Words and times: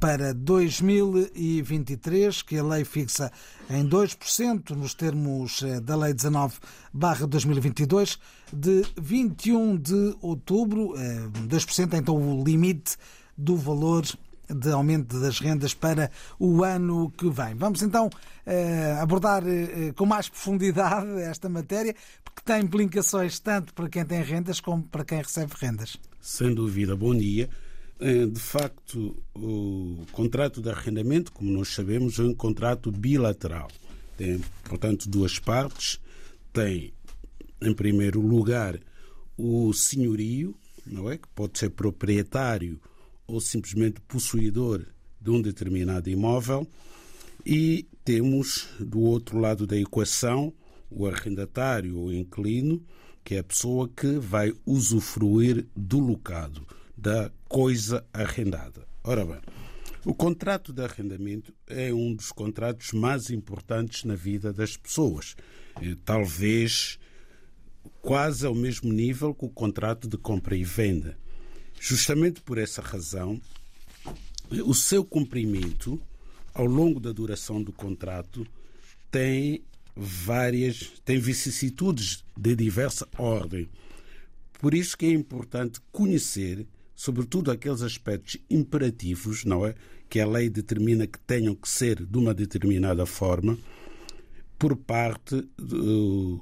para 0.00 0.34
2023, 0.34 2.42
que 2.42 2.58
a 2.58 2.64
lei 2.64 2.84
fixa 2.84 3.30
em 3.70 3.86
2% 3.86 4.74
nos 4.74 4.92
termos 4.92 5.62
eh, 5.62 5.80
da 5.80 5.94
Lei 5.94 6.12
19/2022 6.12 8.18
de 8.52 8.84
21 9.00 9.76
de 9.76 10.16
outubro, 10.20 10.94
2% 11.46 11.94
é 11.94 11.98
então 11.98 12.16
o 12.16 12.42
limite 12.42 12.96
do 13.36 13.56
valor 13.56 14.04
de 14.48 14.70
aumento 14.70 15.20
das 15.20 15.38
rendas 15.38 15.74
para 15.74 16.10
o 16.38 16.64
ano 16.64 17.10
que 17.10 17.28
vem. 17.30 17.54
Vamos 17.54 17.82
então 17.82 18.08
eh, 18.46 18.96
abordar 19.00 19.42
eh, 19.46 19.92
com 19.94 20.06
mais 20.06 20.28
profundidade 20.28 21.10
esta 21.22 21.48
matéria, 21.48 21.94
porque 22.24 22.42
tem 22.44 22.62
implicações 22.62 23.38
tanto 23.38 23.74
para 23.74 23.88
quem 23.88 24.04
tem 24.04 24.22
rendas 24.22 24.60
como 24.60 24.82
para 24.82 25.04
quem 25.04 25.18
recebe 25.18 25.52
rendas. 25.58 25.96
Sem 26.20 26.54
dúvida, 26.54 26.96
bom 26.96 27.14
dia. 27.14 27.48
Eh, 28.00 28.26
de 28.26 28.40
facto, 28.40 29.16
o 29.34 30.06
contrato 30.12 30.62
de 30.62 30.70
arrendamento, 30.70 31.32
como 31.32 31.50
nós 31.50 31.68
sabemos, 31.68 32.18
é 32.18 32.22
um 32.22 32.34
contrato 32.34 32.90
bilateral. 32.90 33.68
Tem, 34.16 34.40
portanto, 34.64 35.08
duas 35.08 35.38
partes. 35.38 36.00
Tem, 36.52 36.92
em 37.60 37.74
primeiro 37.74 38.20
lugar, 38.20 38.78
o 39.36 39.72
senhorio, 39.72 40.54
não 40.86 41.10
é? 41.10 41.18
que 41.18 41.28
pode 41.28 41.58
ser 41.58 41.70
proprietário 41.70 42.80
ou 43.28 43.40
simplesmente 43.40 44.00
possuidor 44.00 44.84
de 45.20 45.30
um 45.30 45.40
determinado 45.40 46.10
imóvel, 46.10 46.66
e 47.46 47.86
temos 48.04 48.68
do 48.80 49.00
outro 49.00 49.38
lado 49.38 49.66
da 49.66 49.76
equação 49.76 50.52
o 50.90 51.06
arrendatário 51.06 51.98
ou 51.98 52.12
inquilino, 52.12 52.82
que 53.22 53.34
é 53.34 53.40
a 53.40 53.44
pessoa 53.44 53.88
que 53.88 54.18
vai 54.18 54.52
usufruir 54.64 55.66
do 55.76 55.98
locado, 55.98 56.66
da 56.96 57.30
coisa 57.46 58.04
arrendada. 58.12 58.86
Ora 59.04 59.24
bem, 59.24 59.40
o 60.04 60.14
contrato 60.14 60.72
de 60.72 60.82
arrendamento 60.82 61.52
é 61.66 61.92
um 61.92 62.14
dos 62.14 62.32
contratos 62.32 62.92
mais 62.92 63.30
importantes 63.30 64.04
na 64.04 64.14
vida 64.14 64.52
das 64.52 64.76
pessoas. 64.76 65.36
Eh, 65.82 65.96
talvez 66.04 66.98
quase 68.00 68.46
ao 68.46 68.54
mesmo 68.54 68.92
nível 68.92 69.34
que 69.34 69.44
o 69.44 69.50
contrato 69.50 70.08
de 70.08 70.16
compra 70.16 70.56
e 70.56 70.64
venda. 70.64 71.18
Justamente 71.80 72.40
por 72.40 72.58
essa 72.58 72.82
razão, 72.82 73.40
o 74.50 74.74
seu 74.74 75.04
cumprimento 75.04 76.00
ao 76.52 76.66
longo 76.66 76.98
da 76.98 77.12
duração 77.12 77.62
do 77.62 77.72
contrato 77.72 78.46
tem 79.10 79.62
várias, 79.94 80.92
tem 81.04 81.18
vicissitudes 81.18 82.24
de 82.36 82.56
diversa 82.56 83.06
ordem. 83.16 83.68
Por 84.60 84.74
isso 84.74 84.96
que 84.96 85.06
é 85.06 85.10
importante 85.10 85.80
conhecer, 85.92 86.66
sobretudo 86.94 87.50
aqueles 87.50 87.82
aspectos 87.82 88.38
imperativos, 88.50 89.44
não 89.44 89.64
é, 89.64 89.74
que 90.08 90.18
a 90.18 90.26
lei 90.26 90.48
determina 90.48 91.06
que 91.06 91.18
tenham 91.20 91.54
que 91.54 91.68
ser 91.68 92.04
de 92.04 92.18
uma 92.18 92.34
determinada 92.34 93.06
forma, 93.06 93.56
por 94.58 94.76
parte 94.76 95.46
do, 95.56 96.40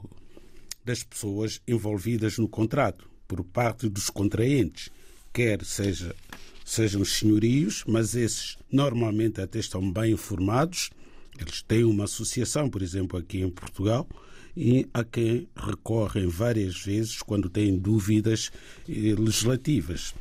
das 0.84 1.02
pessoas 1.02 1.60
envolvidas 1.68 2.38
no 2.38 2.48
contrato, 2.48 3.08
por 3.28 3.44
parte 3.44 3.88
dos 3.88 4.08
contraentes 4.08 4.90
quer 5.36 5.62
seja, 5.66 6.16
sejam 6.64 7.02
os 7.02 7.18
senhorios, 7.18 7.84
mas 7.86 8.14
esses 8.14 8.56
normalmente 8.72 9.38
até 9.38 9.58
estão 9.58 9.92
bem 9.92 10.12
informados. 10.12 10.88
Eles 11.38 11.60
têm 11.60 11.84
uma 11.84 12.04
associação, 12.04 12.70
por 12.70 12.80
exemplo, 12.80 13.18
aqui 13.18 13.42
em 13.42 13.50
Portugal, 13.50 14.08
e 14.56 14.88
a 14.94 15.04
quem 15.04 15.46
recorrem 15.54 16.26
várias 16.26 16.80
vezes 16.80 17.20
quando 17.20 17.50
têm 17.50 17.76
dúvidas 17.76 18.50
eh, 18.88 19.14
legislativas. 19.18 20.14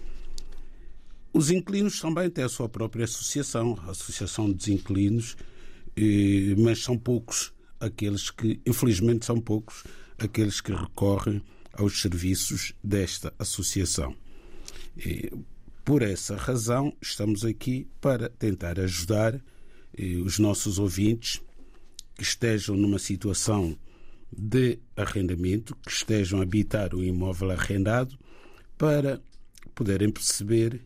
Os 1.32 1.50
inquilinos 1.50 1.98
também 2.02 2.30
têm 2.30 2.44
a 2.44 2.50
sua 2.50 2.68
própria 2.68 3.06
associação, 3.06 3.80
a 3.88 3.92
Associação 3.92 4.52
dos 4.52 4.68
Inquilinos, 4.68 5.38
eh, 5.96 6.56
mas 6.58 6.84
são 6.84 6.98
poucos 6.98 7.54
aqueles 7.80 8.30
que, 8.30 8.60
infelizmente, 8.66 9.26
são 9.26 9.40
poucos 9.40 9.86
aqueles 10.18 10.60
que 10.60 10.74
recorrem 10.74 11.42
aos 11.72 12.02
serviços 12.02 12.74
desta 12.84 13.34
associação. 13.40 14.14
E, 14.98 15.32
por 15.84 16.02
essa 16.02 16.36
razão, 16.36 16.94
estamos 17.02 17.46
aqui 17.46 17.88
para 18.02 18.30
tentar 18.30 18.80
ajudar 18.80 19.36
eh, 19.98 20.16
os 20.24 20.40
nossos 20.40 20.80
ouvintes 20.80 21.42
que 22.16 22.24
estejam 22.24 22.76
numa 22.76 23.00
situação 23.00 23.78
de 24.32 24.80
arrendamento, 24.96 25.76
que 25.76 25.92
estejam 25.92 26.40
a 26.40 26.44
habitar 26.44 26.94
o 26.96 27.04
imóvel 27.04 27.52
arrendado, 27.52 28.18
para 28.78 29.22
poderem 29.74 30.12
perceber 30.12 30.82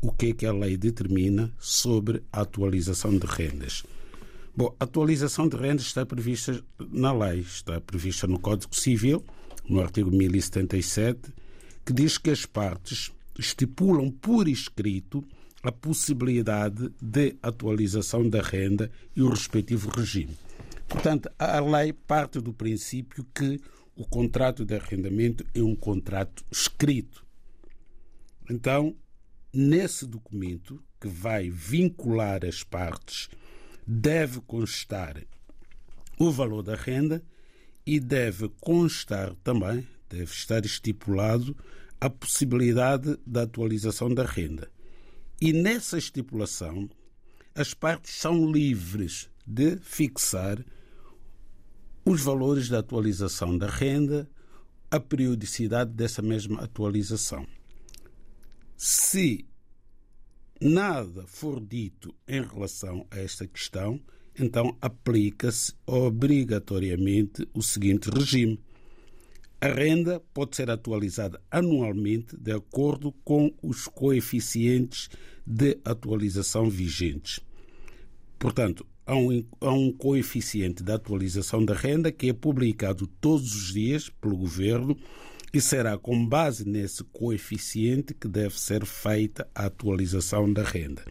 o 0.00 0.10
que 0.10 0.26
é 0.26 0.32
que 0.32 0.46
a 0.46 0.52
lei 0.52 0.76
determina 0.76 1.52
sobre 1.58 2.22
a 2.32 2.40
atualização 2.40 3.16
de 3.16 3.26
rendas. 3.26 3.84
Bom, 4.54 4.74
a 4.78 4.84
atualização 4.84 5.48
de 5.48 5.56
rendas 5.56 5.86
está 5.86 6.04
prevista 6.04 6.62
na 6.90 7.12
lei, 7.12 7.40
está 7.40 7.80
prevista 7.80 8.26
no 8.26 8.38
Código 8.38 8.74
Civil, 8.74 9.24
no 9.68 9.80
artigo 9.80 10.10
1077, 10.10 11.32
que 11.86 11.92
diz 11.92 12.18
que 12.18 12.30
as 12.30 12.44
partes 12.44 13.12
estipulam 13.38 14.10
por 14.10 14.48
escrito 14.48 15.24
a 15.62 15.70
possibilidade 15.70 16.90
de 17.00 17.36
atualização 17.42 18.28
da 18.28 18.42
renda 18.42 18.90
e 19.14 19.22
o 19.22 19.28
respectivo 19.28 19.90
regime. 19.90 20.36
Portanto, 20.88 21.30
a 21.38 21.60
lei 21.60 21.92
parte 21.92 22.40
do 22.40 22.52
princípio 22.52 23.24
que 23.34 23.60
o 23.94 24.04
contrato 24.04 24.64
de 24.64 24.74
arrendamento 24.74 25.46
é 25.54 25.62
um 25.62 25.76
contrato 25.76 26.44
escrito. 26.50 27.24
Então, 28.50 28.94
nesse 29.52 30.06
documento 30.06 30.82
que 31.00 31.08
vai 31.08 31.48
vincular 31.48 32.44
as 32.44 32.62
partes, 32.62 33.28
deve 33.86 34.40
constar 34.40 35.22
o 36.18 36.30
valor 36.30 36.62
da 36.62 36.74
renda 36.74 37.22
e 37.86 37.98
deve 37.98 38.48
constar 38.60 39.34
também, 39.42 39.86
deve 40.08 40.32
estar 40.32 40.64
estipulado 40.64 41.56
a 42.02 42.10
possibilidade 42.10 43.16
da 43.24 43.42
atualização 43.42 44.12
da 44.12 44.24
renda. 44.24 44.68
E 45.40 45.52
nessa 45.52 45.96
estipulação, 45.96 46.90
as 47.54 47.74
partes 47.74 48.16
são 48.16 48.50
livres 48.50 49.30
de 49.46 49.76
fixar 49.76 50.64
os 52.04 52.20
valores 52.22 52.68
da 52.68 52.80
atualização 52.80 53.56
da 53.56 53.68
renda, 53.68 54.28
a 54.90 54.98
periodicidade 54.98 55.92
dessa 55.92 56.20
mesma 56.20 56.60
atualização. 56.62 57.46
Se 58.76 59.46
nada 60.60 61.24
for 61.28 61.60
dito 61.60 62.12
em 62.26 62.42
relação 62.42 63.06
a 63.12 63.18
esta 63.20 63.46
questão, 63.46 64.00
então 64.36 64.76
aplica-se 64.80 65.72
obrigatoriamente 65.86 67.48
o 67.54 67.62
seguinte 67.62 68.10
regime. 68.10 68.58
A 69.62 69.68
renda 69.68 70.20
pode 70.34 70.56
ser 70.56 70.68
atualizada 70.72 71.40
anualmente 71.48 72.36
de 72.36 72.50
acordo 72.50 73.12
com 73.22 73.54
os 73.62 73.86
coeficientes 73.86 75.08
de 75.46 75.78
atualização 75.84 76.68
vigentes. 76.68 77.38
Portanto, 78.40 78.84
há 79.06 79.14
um, 79.14 79.92
coeficiente 79.92 80.82
de 80.82 80.90
atualização 80.90 81.64
da 81.64 81.74
renda 81.74 82.10
que 82.10 82.28
é 82.28 82.32
publicado 82.32 83.06
todos 83.06 83.54
os 83.54 83.72
dias 83.72 84.08
pelo 84.08 84.36
governo 84.36 84.98
e 85.54 85.60
será 85.60 85.96
com 85.96 86.26
base 86.26 86.68
nesse 86.68 87.04
coeficiente 87.04 88.14
que 88.14 88.26
deve 88.26 88.58
ser 88.58 88.84
feita 88.84 89.48
a 89.54 89.66
atualização 89.66 90.52
da 90.52 90.64
renda. 90.64 91.04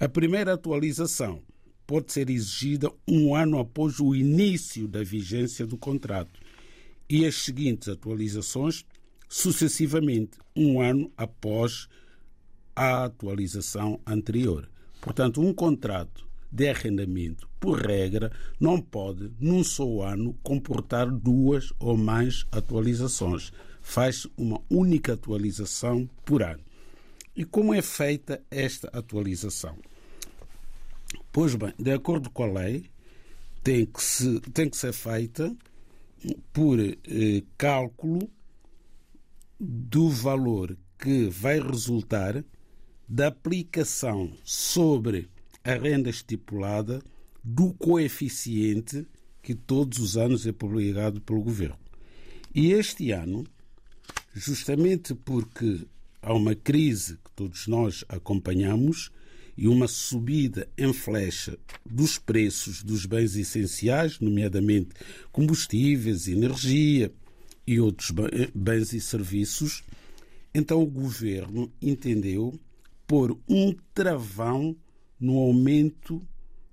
A 0.00 0.08
primeira 0.08 0.54
atualização 0.54 1.42
pode 1.86 2.10
ser 2.10 2.30
exigida 2.30 2.90
um 3.06 3.34
ano 3.34 3.58
após 3.58 4.00
o 4.00 4.14
início 4.14 4.88
da 4.88 5.02
vigência 5.04 5.66
do 5.66 5.76
contrato 5.76 6.40
e 7.08 7.26
as 7.26 7.36
seguintes 7.36 7.88
atualizações 7.88 8.84
sucessivamente, 9.32 10.36
um 10.54 10.82
ano 10.82 11.10
após 11.16 11.88
a 12.76 13.04
atualização 13.04 13.98
anterior. 14.06 14.68
Portanto, 15.00 15.40
um 15.40 15.54
contrato 15.54 16.28
de 16.50 16.68
arrendamento, 16.68 17.48
por 17.58 17.80
regra, 17.80 18.30
não 18.60 18.78
pode, 18.78 19.32
num 19.40 19.64
só 19.64 20.02
ano, 20.02 20.38
comportar 20.42 21.10
duas 21.10 21.72
ou 21.78 21.96
mais 21.96 22.44
atualizações. 22.52 23.50
Faz 23.80 24.26
uma 24.36 24.60
única 24.68 25.14
atualização 25.14 26.08
por 26.26 26.42
ano. 26.42 26.60
E 27.34 27.42
como 27.42 27.72
é 27.72 27.80
feita 27.80 28.42
esta 28.50 28.88
atualização? 28.88 29.78
Pois 31.32 31.54
bem, 31.54 31.72
de 31.78 31.90
acordo 31.90 32.28
com 32.28 32.42
a 32.42 32.60
lei, 32.60 32.84
tem 33.64 33.86
que, 33.86 34.02
se, 34.02 34.40
tem 34.52 34.68
que 34.68 34.76
ser 34.76 34.92
feita 34.92 35.56
por 36.52 36.78
eh, 36.80 37.42
cálculo 37.56 38.30
do 39.58 40.08
valor 40.08 40.76
que 40.98 41.28
vai 41.28 41.60
resultar 41.60 42.44
da 43.08 43.28
aplicação 43.28 44.32
sobre 44.44 45.28
a 45.64 45.74
renda 45.74 46.10
estipulada 46.10 47.02
do 47.42 47.72
coeficiente 47.74 49.06
que 49.42 49.54
todos 49.54 49.98
os 49.98 50.16
anos 50.16 50.46
é 50.46 50.52
publicado 50.52 51.20
pelo 51.20 51.42
governo. 51.42 51.78
E 52.54 52.72
este 52.72 53.10
ano, 53.10 53.44
justamente 54.34 55.14
porque 55.14 55.86
há 56.20 56.32
uma 56.32 56.54
crise 56.54 57.16
que 57.16 57.30
todos 57.34 57.66
nós 57.66 58.04
acompanhamos, 58.08 59.10
e 59.56 59.68
uma 59.68 59.86
subida 59.86 60.68
em 60.76 60.92
flecha 60.92 61.58
dos 61.84 62.18
preços 62.18 62.82
dos 62.82 63.06
bens 63.06 63.36
essenciais, 63.36 64.18
nomeadamente 64.18 64.90
combustíveis, 65.30 66.28
energia 66.28 67.12
e 67.66 67.78
outros 67.78 68.12
bens 68.54 68.92
e 68.92 69.00
serviços, 69.00 69.82
então 70.54 70.82
o 70.82 70.86
governo 70.86 71.72
entendeu 71.80 72.58
pôr 73.06 73.38
um 73.48 73.74
travão 73.94 74.76
no 75.18 75.38
aumento 75.38 76.20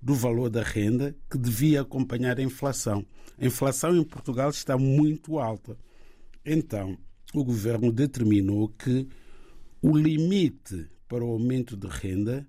do 0.01 0.13
valor 0.13 0.49
da 0.49 0.63
renda 0.63 1.15
que 1.29 1.37
devia 1.37 1.81
acompanhar 1.81 2.39
a 2.39 2.43
inflação. 2.43 3.05
A 3.37 3.45
inflação 3.45 3.95
em 3.95 4.03
Portugal 4.03 4.49
está 4.49 4.77
muito 4.77 5.39
alta. 5.39 5.77
Então, 6.45 6.97
o 7.33 7.43
governo 7.43 7.91
determinou 7.91 8.69
que 8.69 9.07
o 9.81 9.97
limite 9.97 10.87
para 11.07 11.23
o 11.23 11.31
aumento 11.31 11.75
de 11.77 11.87
renda 11.87 12.47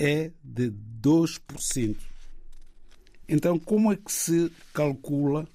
é 0.00 0.30
de 0.42 0.72
2%. 1.02 1.96
Então, 3.28 3.58
como 3.58 3.92
é 3.92 3.96
que 3.96 4.10
se 4.10 4.50
calcula 4.72 5.46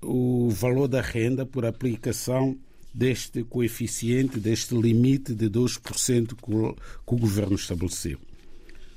o 0.00 0.48
valor 0.48 0.88
da 0.88 1.02
renda 1.02 1.44
por 1.44 1.66
aplicação 1.66 2.58
deste 2.92 3.44
coeficiente, 3.44 4.40
deste 4.40 4.74
limite 4.74 5.34
de 5.34 5.50
2% 5.50 6.34
que 6.34 7.14
o 7.14 7.18
governo 7.18 7.54
estabeleceu? 7.54 8.18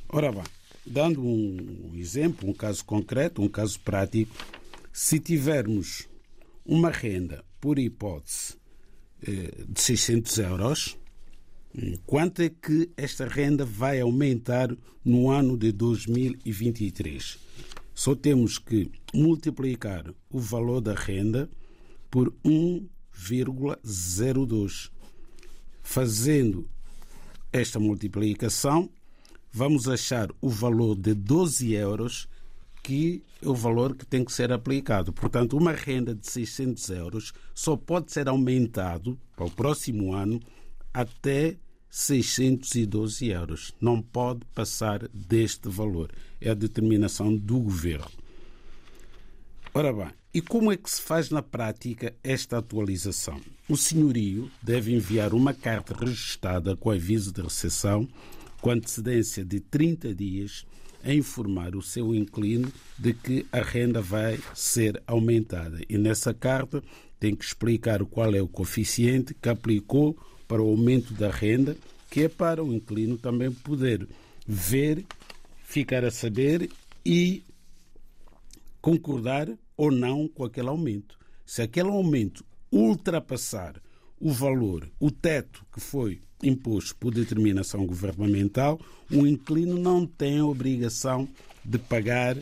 Ora 0.07 0.31
bem, 0.31 0.43
dando 0.85 1.21
um 1.21 1.91
exemplo, 1.93 2.49
um 2.49 2.53
caso 2.53 2.83
concreto, 2.85 3.41
um 3.41 3.49
caso 3.49 3.77
prático, 3.81 4.33
se 4.91 5.19
tivermos 5.19 6.07
uma 6.65 6.89
renda, 6.89 7.43
por 7.59 7.77
hipótese, 7.77 8.55
eh, 9.21 9.65
de 9.67 9.81
600 9.81 10.37
euros, 10.37 10.97
Quanto 12.05 12.41
é 12.41 12.49
que 12.49 12.89
esta 12.95 13.27
renda 13.27 13.65
vai 13.65 13.99
aumentar 13.99 14.73
no 15.03 15.29
ano 15.29 15.57
de 15.57 15.73
2023? 15.73 17.37
Só 17.93 18.15
temos 18.15 18.57
que 18.57 18.89
multiplicar 19.13 20.05
o 20.29 20.39
valor 20.39 20.79
da 20.79 20.93
renda 20.93 21.49
por 22.09 22.33
1,02. 22.45 24.89
Fazendo 25.83 26.65
esta 27.51 27.77
multiplicação, 27.79 28.89
vamos 29.51 29.89
achar 29.89 30.29
o 30.39 30.49
valor 30.49 30.95
de 30.95 31.13
12 31.13 31.73
euros, 31.73 32.29
que 32.83 33.21
é 33.41 33.49
o 33.49 33.53
valor 33.53 33.95
que 33.95 34.05
tem 34.05 34.23
que 34.23 34.31
ser 34.31 34.53
aplicado. 34.53 35.11
Portanto, 35.11 35.57
uma 35.57 35.73
renda 35.73 36.15
de 36.15 36.25
600 36.25 36.89
euros 36.89 37.33
só 37.53 37.75
pode 37.75 38.13
ser 38.13 38.29
aumentado 38.29 39.19
para 39.35 39.45
o 39.45 39.51
próximo 39.51 40.13
ano 40.13 40.39
até 40.93 41.57
612 41.89 43.27
euros. 43.27 43.73
Não 43.79 44.01
pode 44.01 44.41
passar 44.53 45.07
deste 45.09 45.69
valor. 45.69 46.11
É 46.41 46.49
a 46.49 46.53
determinação 46.53 47.35
do 47.35 47.59
governo. 47.59 48.11
Ora 49.73 49.91
bem, 49.91 50.11
e 50.33 50.41
como 50.41 50.71
é 50.71 50.77
que 50.77 50.89
se 50.89 51.01
faz 51.01 51.29
na 51.29 51.41
prática 51.41 52.13
esta 52.23 52.57
atualização? 52.57 53.39
O 53.67 53.75
senhorio 53.75 54.49
deve 54.61 54.93
enviar 54.93 55.33
uma 55.33 55.53
carta 55.53 55.93
registada 55.93 56.75
com 56.75 56.91
aviso 56.91 57.31
de 57.31 57.41
recepção 57.41 58.07
com 58.61 58.71
antecedência 58.71 59.45
de 59.45 59.59
30 59.59 60.15
dias 60.15 60.65
a 61.03 61.13
informar 61.13 61.75
o 61.75 61.81
seu 61.83 62.15
inquilino 62.15 62.71
de 62.97 63.13
que 63.13 63.45
a 63.51 63.61
renda 63.61 64.01
vai 64.01 64.39
ser 64.55 65.01
aumentada. 65.05 65.79
E 65.87 65.97
nessa 65.97 66.33
carta 66.33 66.83
tem 67.19 67.35
que 67.35 67.45
explicar 67.45 68.03
qual 68.05 68.33
é 68.33 68.41
o 68.41 68.47
coeficiente 68.47 69.35
que 69.35 69.47
aplicou 69.47 70.17
para 70.47 70.61
o 70.61 70.69
aumento 70.69 71.13
da 71.13 71.29
renda, 71.29 71.75
que 72.09 72.23
é 72.23 72.29
para 72.29 72.63
o 72.63 72.73
inquilino 72.73 73.17
também 73.17 73.51
poder 73.51 74.07
ver, 74.47 75.05
ficar 75.63 76.05
a 76.05 76.11
saber 76.11 76.69
e 77.05 77.43
concordar 78.81 79.49
ou 79.75 79.91
não 79.91 80.27
com 80.27 80.43
aquele 80.43 80.69
aumento. 80.69 81.17
Se 81.45 81.61
aquele 81.61 81.89
aumento 81.89 82.45
ultrapassar 82.71 83.81
o 84.19 84.31
valor, 84.31 84.89
o 84.99 85.11
teto 85.11 85.65
que 85.73 85.79
foi 85.79 86.21
imposto 86.41 86.95
por 86.95 87.13
determinação 87.13 87.85
governamental, 87.85 88.79
o 89.11 89.25
inquilino 89.25 89.77
não 89.77 90.05
tem 90.05 90.41
obrigação 90.41 91.27
de 91.63 91.77
pagar 91.77 92.37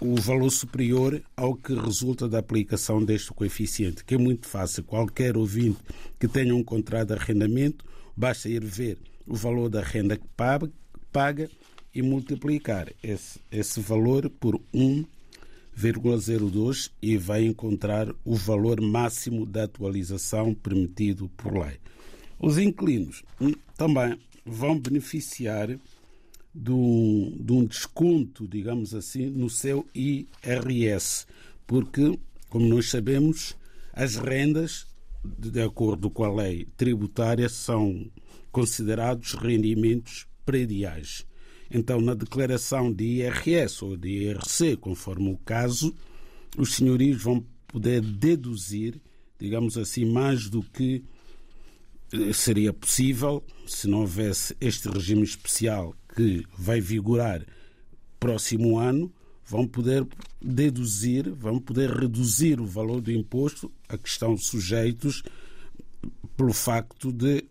o 0.00 0.14
valor 0.20 0.50
superior 0.50 1.22
ao 1.36 1.54
que 1.54 1.74
resulta 1.74 2.28
da 2.28 2.38
aplicação 2.38 3.04
deste 3.04 3.32
coeficiente, 3.32 4.04
que 4.04 4.14
é 4.14 4.18
muito 4.18 4.46
fácil. 4.46 4.84
Qualquer 4.84 5.36
ouvinte 5.36 5.78
que 6.18 6.28
tenha 6.28 6.54
um 6.54 6.62
contrato 6.62 7.08
de 7.08 7.14
arrendamento, 7.14 7.84
basta 8.16 8.48
ir 8.48 8.64
ver 8.64 8.96
o 9.26 9.34
valor 9.34 9.68
da 9.68 9.82
renda 9.82 10.16
que 10.16 10.26
paga, 10.36 10.70
paga 11.10 11.50
e 11.94 12.00
multiplicar 12.02 12.88
esse, 13.02 13.40
esse 13.50 13.80
valor 13.80 14.30
por 14.30 14.60
1,02 14.74 16.90
e 17.00 17.16
vai 17.16 17.44
encontrar 17.44 18.14
o 18.24 18.34
valor 18.34 18.80
máximo 18.80 19.46
da 19.46 19.62
atualização 19.64 20.54
permitido 20.54 21.28
por 21.36 21.52
lei. 21.52 21.78
Os 22.38 22.58
inquilinos 22.58 23.24
hum, 23.40 23.52
também 23.76 24.18
vão 24.44 24.78
beneficiar 24.78 25.68
de 26.54 26.70
um, 26.70 27.36
de 27.40 27.52
um 27.52 27.64
desconto, 27.64 28.46
digamos 28.46 28.94
assim, 28.94 29.26
no 29.26 29.48
seu 29.48 29.86
IRS, 29.94 31.26
porque, 31.66 32.18
como 32.48 32.66
nós 32.68 32.90
sabemos, 32.90 33.56
as 33.92 34.16
rendas, 34.16 34.86
de 35.24 35.62
acordo 35.62 36.10
com 36.10 36.24
a 36.24 36.32
lei 36.32 36.66
tributária, 36.76 37.48
são 37.48 38.10
considerados 38.50 39.34
rendimentos 39.34 40.26
prediais. 40.44 41.26
Então, 41.70 42.00
na 42.00 42.14
declaração 42.14 42.92
de 42.92 43.04
IRS 43.04 43.82
ou 43.82 43.96
de 43.96 44.24
IRC, 44.24 44.76
conforme 44.76 45.30
o 45.30 45.38
caso, 45.38 45.94
os 46.58 46.74
senhorios 46.74 47.22
vão 47.22 47.44
poder 47.66 48.02
deduzir, 48.02 49.00
digamos 49.38 49.78
assim, 49.78 50.04
mais 50.04 50.50
do 50.50 50.62
que 50.62 51.02
seria 52.34 52.74
possível, 52.74 53.42
se 53.66 53.88
não 53.88 54.00
houvesse 54.00 54.54
este 54.60 54.86
regime 54.88 55.22
especial 55.22 55.94
que 56.14 56.44
vai 56.56 56.80
vigorar 56.80 57.44
próximo 58.18 58.78
ano, 58.78 59.12
vão 59.44 59.66
poder 59.66 60.06
deduzir, 60.40 61.30
vão 61.30 61.58
poder 61.58 61.90
reduzir 61.90 62.60
o 62.60 62.66
valor 62.66 63.00
do 63.00 63.10
imposto 63.10 63.70
a 63.88 63.98
que 63.98 64.08
estão 64.08 64.36
sujeitos 64.36 65.22
pelo 66.36 66.52
facto 66.52 67.12
de 67.12 67.44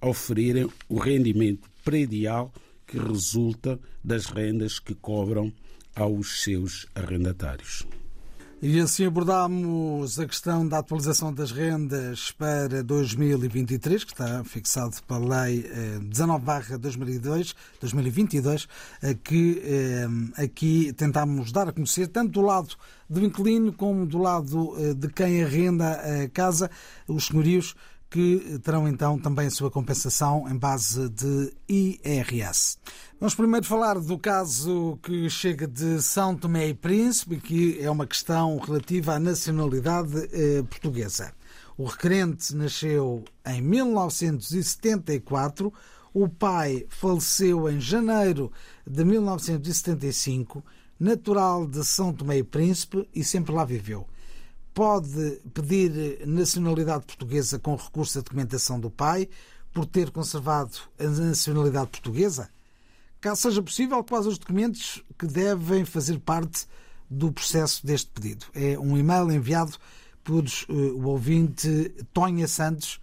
oferirem 0.00 0.68
o 0.88 0.98
rendimento 0.98 1.68
predial 1.84 2.52
que 2.86 2.98
resulta 2.98 3.78
das 4.02 4.26
rendas 4.26 4.78
que 4.78 4.94
cobram 4.94 5.52
aos 5.94 6.42
seus 6.42 6.86
arrendatários. 6.94 7.86
E 8.62 8.80
assim 8.80 9.04
abordamos 9.04 10.18
a 10.18 10.24
questão 10.24 10.66
da 10.66 10.78
atualização 10.78 11.30
das 11.30 11.52
rendas 11.52 12.32
para 12.32 12.82
2023, 12.82 14.02
que 14.02 14.12
está 14.12 14.42
fixado 14.44 14.96
pela 15.06 15.44
Lei 15.44 15.70
19-2022, 16.10 17.50
eh, 17.50 17.78
2022, 17.78 18.66
que 19.22 19.62
eh, 19.62 20.06
aqui 20.42 20.90
tentamos 20.94 21.52
dar 21.52 21.68
a 21.68 21.72
conhecer, 21.72 22.08
tanto 22.08 22.32
do 22.32 22.40
lado 22.40 22.74
do 23.10 23.22
inquilino 23.22 23.74
como 23.74 24.06
do 24.06 24.16
lado 24.16 24.74
eh, 24.78 24.94
de 24.94 25.08
quem 25.08 25.44
arrenda 25.44 25.90
a 25.90 26.28
casa, 26.30 26.70
os 27.06 27.26
senhorios 27.26 27.74
que 28.16 28.58
terão 28.60 28.88
então 28.88 29.18
também 29.18 29.48
a 29.48 29.50
sua 29.50 29.70
compensação 29.70 30.48
em 30.48 30.56
base 30.56 31.10
de 31.10 31.52
IRS. 31.68 32.78
Vamos 33.20 33.34
primeiro 33.34 33.66
falar 33.66 34.00
do 34.00 34.18
caso 34.18 34.98
que 35.02 35.28
chega 35.28 35.66
de 35.66 36.00
São 36.00 36.34
Tomé 36.34 36.68
e 36.68 36.74
Príncipe, 36.74 37.38
que 37.38 37.78
é 37.78 37.90
uma 37.90 38.06
questão 38.06 38.56
relativa 38.56 39.16
à 39.16 39.18
nacionalidade 39.18 40.30
eh, 40.32 40.62
portuguesa. 40.62 41.34
O 41.76 41.84
requerente 41.84 42.56
nasceu 42.56 43.22
em 43.46 43.60
1974, 43.60 45.70
o 46.14 46.26
pai 46.26 46.86
faleceu 46.88 47.68
em 47.68 47.78
janeiro 47.78 48.50
de 48.86 49.04
1975, 49.04 50.64
natural 50.98 51.66
de 51.66 51.84
São 51.84 52.14
Tomé 52.14 52.38
e 52.38 52.42
Príncipe 52.42 53.06
e 53.14 53.22
sempre 53.22 53.54
lá 53.54 53.66
viveu 53.66 54.06
pode 54.76 55.40
pedir 55.54 56.26
nacionalidade 56.26 57.06
portuguesa 57.06 57.58
com 57.58 57.74
recurso 57.76 58.18
à 58.18 58.20
documentação 58.20 58.78
do 58.78 58.90
pai, 58.90 59.26
por 59.72 59.86
ter 59.86 60.10
conservado 60.10 60.76
a 60.98 61.04
nacionalidade 61.04 61.88
portuguesa? 61.88 62.50
Caso 63.18 63.40
seja 63.40 63.62
possível, 63.62 64.04
quais 64.04 64.26
os 64.26 64.36
documentos 64.36 65.02
que 65.18 65.26
devem 65.26 65.86
fazer 65.86 66.18
parte 66.18 66.66
do 67.08 67.32
processo 67.32 67.86
deste 67.86 68.10
pedido? 68.10 68.44
É 68.52 68.78
um 68.78 68.98
e-mail 68.98 69.32
enviado 69.32 69.78
por 70.22 70.44
uh, 70.44 70.72
o 70.72 71.06
ouvinte 71.06 71.94
Tonha 72.12 72.46
Santos, 72.46 73.00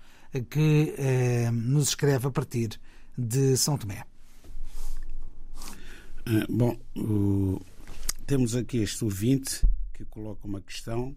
que 0.51 0.93
uh, 0.95 1.51
nos 1.51 1.87
escreve 1.89 2.27
a 2.27 2.31
partir 2.31 2.79
de 3.17 3.57
São 3.57 3.79
Tomé. 3.79 4.05
Uh, 6.27 6.55
bom, 6.55 7.59
temos 8.27 8.55
aqui 8.55 8.77
este 8.77 9.03
ouvinte 9.03 9.65
que 9.91 10.05
coloca 10.05 10.45
uma 10.45 10.61
questão 10.61 11.15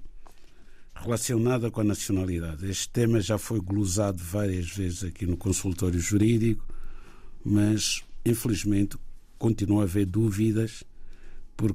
relacionada 1.02 1.70
com 1.70 1.80
a 1.80 1.84
nacionalidade. 1.84 2.68
Este 2.68 2.88
tema 2.88 3.20
já 3.20 3.38
foi 3.38 3.60
glosado 3.60 4.22
várias 4.22 4.68
vezes 4.70 5.04
aqui 5.04 5.26
no 5.26 5.36
consultório 5.36 6.00
jurídico, 6.00 6.66
mas 7.44 8.02
infelizmente 8.24 8.96
continua 9.38 9.82
a 9.82 9.84
haver 9.84 10.06
dúvidas 10.06 10.82
por, 11.56 11.74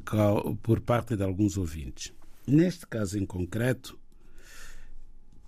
por 0.62 0.82
parte 0.82 1.16
de 1.16 1.24
alguns 1.24 1.56
ouvintes. 1.58 2.12
Neste 2.46 2.86
caso 2.88 3.18
em 3.18 3.26
concreto, 3.26 3.98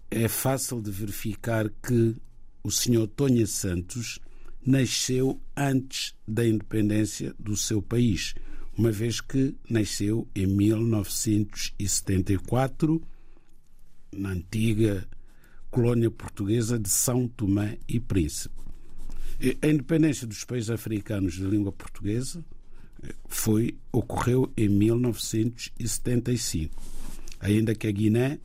é 0.09 0.27
fácil 0.27 0.81
de 0.81 0.89
verificar 0.91 1.69
que 1.69 2.15
o 2.63 2.71
senhor 2.71 3.07
Tonha 3.07 3.45
Santos 3.47 4.19
nasceu 4.65 5.41
antes 5.57 6.15
da 6.25 6.47
independência 6.47 7.35
do 7.37 7.57
seu 7.57 7.81
país, 7.81 8.33
uma 8.77 8.91
vez 8.91 9.19
que 9.19 9.57
nasceu 9.69 10.25
em 10.33 10.47
1974 10.47 13.05
na 14.13 14.29
antiga 14.29 15.05
colônia 15.69 16.09
portuguesa 16.11 16.79
de 16.79 16.89
São 16.89 17.27
Tomé 17.27 17.77
e 17.87 17.99
Príncipe. 17.99 18.55
A 19.61 19.67
independência 19.67 20.25
dos 20.27 20.45
países 20.45 20.69
africanos 20.69 21.33
de 21.33 21.43
língua 21.43 21.71
portuguesa 21.71 22.45
eh, 23.03 23.13
foi, 23.27 23.75
ocorreu 23.91 24.53
em 24.55 24.69
1975. 24.69 26.81
Ainda 27.39 27.73
que 27.75 27.87
a 27.87 27.91
Guiné 27.91 28.39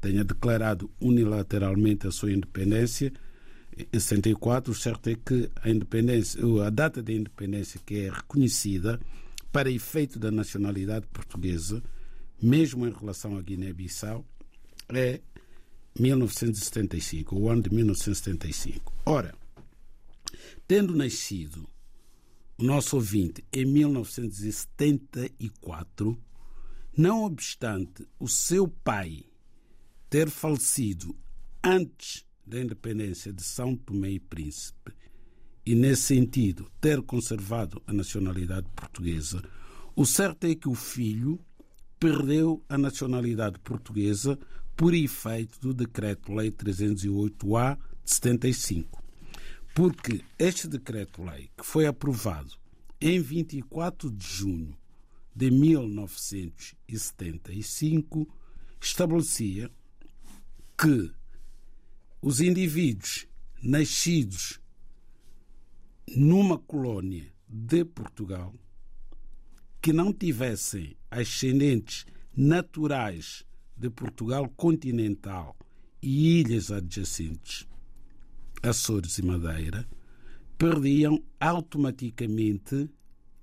tenha 0.00 0.24
declarado 0.24 0.90
unilateralmente 1.00 2.06
a 2.06 2.10
sua 2.10 2.32
independência 2.32 3.12
em 3.92 3.98
64, 3.98 4.72
o 4.72 4.74
certo 4.74 5.08
é 5.08 5.14
que 5.14 5.50
a 5.62 5.70
independência, 5.70 6.40
a 6.66 6.70
data 6.70 7.02
da 7.02 7.12
independência 7.12 7.80
que 7.84 8.00
é 8.00 8.10
reconhecida 8.10 9.00
para 9.52 9.70
efeito 9.70 10.18
da 10.18 10.30
nacionalidade 10.30 11.06
portuguesa, 11.12 11.82
mesmo 12.42 12.86
em 12.86 12.92
relação 12.92 13.36
à 13.36 13.40
Guiné-Bissau, 13.40 14.24
é 14.90 15.20
1975, 15.98 17.36
o 17.36 17.50
ano 17.50 17.62
de 17.62 17.74
1975. 17.74 18.92
Ora, 19.04 19.34
tendo 20.66 20.94
nascido 20.94 21.68
o 22.56 22.64
nosso 22.64 22.96
ouvinte 22.96 23.44
em 23.52 23.64
1974, 23.64 26.16
não 26.96 27.24
obstante 27.24 28.06
o 28.18 28.28
seu 28.28 28.68
pai 28.68 29.24
ter 30.10 30.28
falecido 30.30 31.14
antes 31.62 32.24
da 32.46 32.58
independência 32.60 33.32
de 33.32 33.42
São 33.42 33.76
Tomé 33.76 34.12
e 34.12 34.20
Príncipe 34.20 34.92
e, 35.64 35.74
nesse 35.74 36.02
sentido, 36.02 36.70
ter 36.80 37.02
conservado 37.02 37.82
a 37.86 37.92
nacionalidade 37.92 38.68
portuguesa, 38.74 39.42
o 39.94 40.06
certo 40.06 40.46
é 40.46 40.54
que 40.54 40.68
o 40.68 40.74
filho 40.74 41.38
perdeu 42.00 42.64
a 42.68 42.78
nacionalidade 42.78 43.58
portuguesa 43.58 44.38
por 44.78 44.94
efeito 44.94 45.58
do 45.58 45.74
Decreto-Lei 45.74 46.50
308-A 46.52 47.74
de 47.74 48.14
75. 48.14 49.02
Porque 49.74 50.24
este 50.38 50.68
Decreto-Lei, 50.68 51.50
que 51.56 51.66
foi 51.66 51.84
aprovado 51.84 52.54
em 53.00 53.20
24 53.20 54.08
de 54.08 54.24
junho 54.24 54.78
de 55.34 55.50
1975, 55.50 58.32
estabelecia 58.80 59.68
que 60.80 61.10
os 62.22 62.40
indivíduos 62.40 63.26
nascidos 63.60 64.60
numa 66.14 66.56
colônia 66.56 67.26
de 67.48 67.84
Portugal 67.84 68.54
que 69.82 69.92
não 69.92 70.12
tivessem 70.12 70.96
ascendentes 71.10 72.06
naturais 72.36 73.44
de 73.78 73.90
Portugal 73.90 74.48
continental 74.56 75.56
e 76.02 76.40
ilhas 76.40 76.70
adjacentes, 76.70 77.66
Açores 78.62 79.18
e 79.18 79.22
Madeira, 79.22 79.86
perdiam 80.56 81.22
automaticamente 81.40 82.90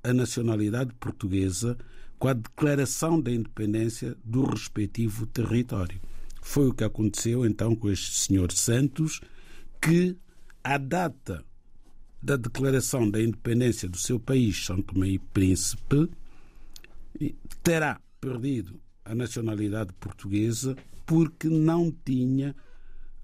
a 0.03 0.13
nacionalidade 0.13 0.93
portuguesa 0.95 1.77
com 2.19 2.27
a 2.27 2.33
declaração 2.33 3.19
da 3.19 3.31
independência 3.31 4.15
do 4.23 4.43
respectivo 4.45 5.25
território. 5.25 5.99
Foi 6.41 6.67
o 6.67 6.73
que 6.73 6.83
aconteceu 6.83 7.45
então 7.45 7.75
com 7.75 7.89
este 7.89 8.15
senhor 8.15 8.51
Santos, 8.51 9.21
que 9.81 10.15
à 10.63 10.77
data 10.77 11.43
da 12.21 12.35
declaração 12.35 13.09
da 13.09 13.21
independência 13.21 13.87
do 13.87 13.97
seu 13.97 14.19
país, 14.19 14.65
São 14.65 14.81
Tomé 14.81 15.09
e 15.09 15.19
Príncipe, 15.19 16.09
terá 17.63 17.99
perdido 18.19 18.79
a 19.05 19.13
nacionalidade 19.13 19.93
portuguesa 19.93 20.75
porque 21.05 21.47
não 21.47 21.91
tinha 21.91 22.55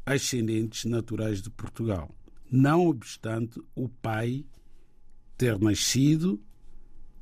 ascendentes 0.05 0.85
naturais 0.85 1.41
de 1.41 1.49
Portugal. 1.49 2.13
Não 2.49 2.87
obstante 2.87 3.59
o 3.75 3.89
pai 3.89 4.45
ter 5.37 5.59
nascido 5.59 6.39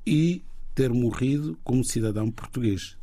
e 0.06 0.44
ter 0.76 0.92
morrido 0.92 1.58
como 1.64 1.84
cidadão 1.84 2.30
português. 2.30 2.98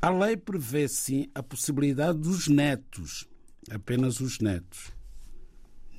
A 0.00 0.10
lei 0.10 0.36
prevê 0.36 0.86
sim 0.88 1.28
a 1.34 1.42
possibilidade 1.42 2.18
dos 2.18 2.48
netos, 2.48 3.28
apenas 3.70 4.20
os 4.20 4.38
netos, 4.38 4.90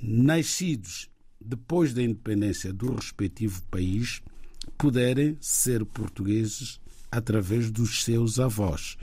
nascidos 0.01 1.09
depois 1.39 1.93
da 1.93 2.01
independência 2.01 2.71
do 2.71 2.93
respectivo 2.93 3.61
país, 3.63 4.21
poderem 4.77 5.37
ser 5.41 5.85
portugueses 5.85 6.79
através 7.13 7.69
dos 7.69 8.03
seus 8.03 8.39
avós. 8.39 8.97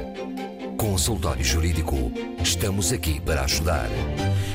Consultório 0.79 1.45
Jurídico. 1.45 2.11
Estamos 2.41 2.93
aqui 2.93 3.21
para 3.21 3.43
ajudar. 3.43 3.91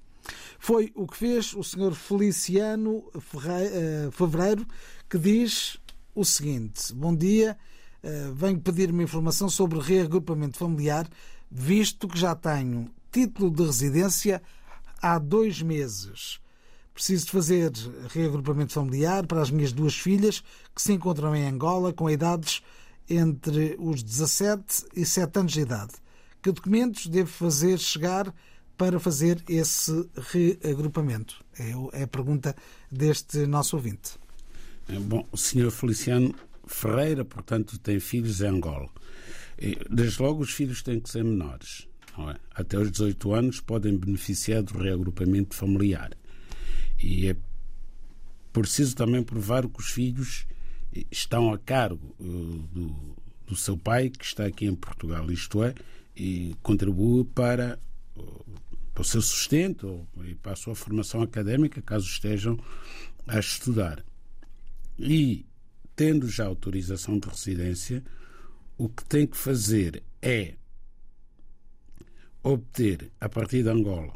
Foi 0.59 0.91
o 0.95 1.05
que 1.07 1.17
fez 1.17 1.53
o 1.53 1.63
Sr. 1.63 1.93
Feliciano 1.93 3.05
Fevereiro, 4.11 4.65
que 5.09 5.17
diz 5.17 5.77
o 6.13 6.25
seguinte: 6.25 6.93
Bom 6.93 7.15
dia, 7.15 7.57
venho 8.33 8.59
pedir-me 8.59 9.03
informação 9.03 9.49
sobre 9.49 9.79
reagrupamento 9.79 10.57
familiar, 10.57 11.07
visto 11.49 12.05
que 12.07 12.17
já 12.17 12.35
tenho 12.35 12.89
título 13.11 13.51
de 13.51 13.63
residência 13.63 14.41
há 15.01 15.17
dois 15.19 15.61
meses. 15.61 16.39
Preciso 16.97 17.25
de 17.25 17.31
fazer 17.31 17.71
reagrupamento 18.09 18.73
familiar 18.73 19.27
para 19.27 19.39
as 19.39 19.51
minhas 19.51 19.71
duas 19.71 19.93
filhas 19.93 20.43
que 20.73 20.81
se 20.81 20.93
encontram 20.93 21.35
em 21.35 21.47
Angola 21.47 21.93
com 21.93 22.09
idades 22.09 22.63
entre 23.07 23.75
os 23.77 24.01
17 24.01 24.87
e 24.95 25.05
7 25.05 25.37
anos 25.37 25.51
de 25.51 25.59
idade. 25.59 25.93
Que 26.41 26.51
documentos 26.51 27.05
devo 27.05 27.29
fazer 27.29 27.77
chegar 27.77 28.33
para 28.75 28.99
fazer 28.99 29.43
esse 29.47 30.09
reagrupamento? 30.15 31.45
É 31.93 32.01
a 32.01 32.07
pergunta 32.07 32.55
deste 32.91 33.45
nosso 33.45 33.75
ouvinte. 33.75 34.13
Bom, 35.01 35.23
o 35.31 35.37
Sr. 35.37 35.69
Feliciano 35.69 36.33
Ferreira, 36.65 37.23
portanto, 37.23 37.77
tem 37.77 37.99
filhos 37.99 38.41
em 38.41 38.47
Angola. 38.47 38.89
Desde 39.87 40.19
logo, 40.19 40.41
os 40.41 40.49
filhos 40.49 40.81
têm 40.81 40.99
que 40.99 41.11
ser 41.11 41.23
menores. 41.23 41.87
É? 42.17 42.39
Até 42.55 42.75
os 42.79 42.89
18 42.89 43.33
anos 43.35 43.61
podem 43.61 43.95
beneficiar 43.95 44.63
do 44.63 44.79
reagrupamento 44.79 45.55
familiar. 45.55 46.17
E 46.99 47.29
é 47.29 47.35
preciso 48.51 48.95
também 48.95 49.23
provar 49.23 49.67
que 49.67 49.79
os 49.79 49.89
filhos 49.89 50.45
estão 51.11 51.53
a 51.53 51.57
cargo 51.57 52.15
do, 52.19 53.15
do 53.45 53.55
seu 53.55 53.77
pai, 53.77 54.09
que 54.09 54.25
está 54.25 54.45
aqui 54.45 54.65
em 54.65 54.75
Portugal, 54.75 55.29
isto 55.31 55.63
é, 55.63 55.73
e 56.15 56.55
contribui 56.63 57.23
para, 57.23 57.79
para 58.93 59.01
o 59.01 59.05
seu 59.05 59.21
sustento 59.21 60.07
e 60.25 60.33
para 60.35 60.53
a 60.53 60.55
sua 60.55 60.75
formação 60.75 61.21
académica, 61.21 61.81
caso 61.81 62.07
estejam 62.07 62.59
a 63.27 63.39
estudar. 63.39 64.03
E, 64.97 65.45
tendo 65.95 66.27
já 66.27 66.45
autorização 66.45 67.19
de 67.19 67.27
residência, 67.29 68.03
o 68.77 68.89
que 68.89 69.05
tem 69.05 69.27
que 69.27 69.37
fazer 69.37 70.03
é 70.21 70.55
obter, 72.41 73.11
a 73.19 73.29
partir 73.29 73.63
de 73.63 73.69
Angola, 73.69 74.13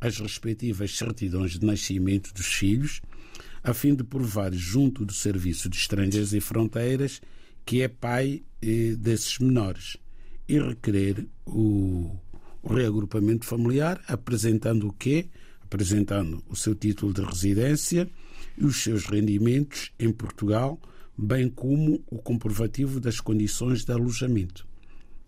as 0.00 0.18
respectivas 0.18 0.96
certidões 0.96 1.52
de 1.58 1.64
nascimento 1.64 2.32
dos 2.32 2.46
filhos, 2.46 3.00
a 3.62 3.74
fim 3.74 3.94
de 3.94 4.02
provar 4.02 4.52
junto 4.52 5.04
do 5.04 5.12
Serviço 5.12 5.68
de 5.68 5.76
Estrangeiros 5.76 6.32
e 6.32 6.40
Fronteiras 6.40 7.20
que 7.64 7.82
é 7.82 7.88
pai 7.88 8.42
eh, 8.62 8.94
desses 8.98 9.38
menores 9.38 9.96
e 10.48 10.58
requerer 10.58 11.26
o, 11.46 12.10
o 12.62 12.74
reagrupamento 12.74 13.46
familiar, 13.46 14.02
apresentando 14.08 14.88
o 14.88 14.92
quê? 14.92 15.28
Apresentando 15.60 16.42
o 16.48 16.56
seu 16.56 16.74
título 16.74 17.12
de 17.12 17.22
residência 17.22 18.10
e 18.58 18.64
os 18.64 18.82
seus 18.82 19.04
rendimentos 19.04 19.92
em 19.98 20.12
Portugal, 20.12 20.80
bem 21.16 21.48
como 21.48 22.02
o 22.10 22.18
comprovativo 22.18 22.98
das 22.98 23.20
condições 23.20 23.84
de 23.84 23.92
alojamento. 23.92 24.66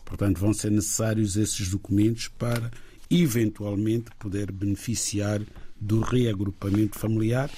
Portanto, 0.05 0.41
vão 0.41 0.53
ser 0.53 0.71
necessários 0.73 1.37
esses 1.37 1.69
documentos 1.69 2.27
para 2.27 2.71
eventualmente 3.13 4.11
poder 4.19 4.51
beneficiar 4.51 5.43
do 5.79 6.01
reagrupamento 6.01 6.99
familiar 6.99 7.51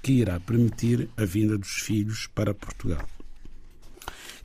que 0.00 0.12
irá 0.12 0.38
permitir 0.38 1.10
a 1.16 1.24
vinda 1.24 1.58
dos 1.58 1.80
filhos 1.80 2.28
para 2.32 2.54
Portugal. 2.54 3.06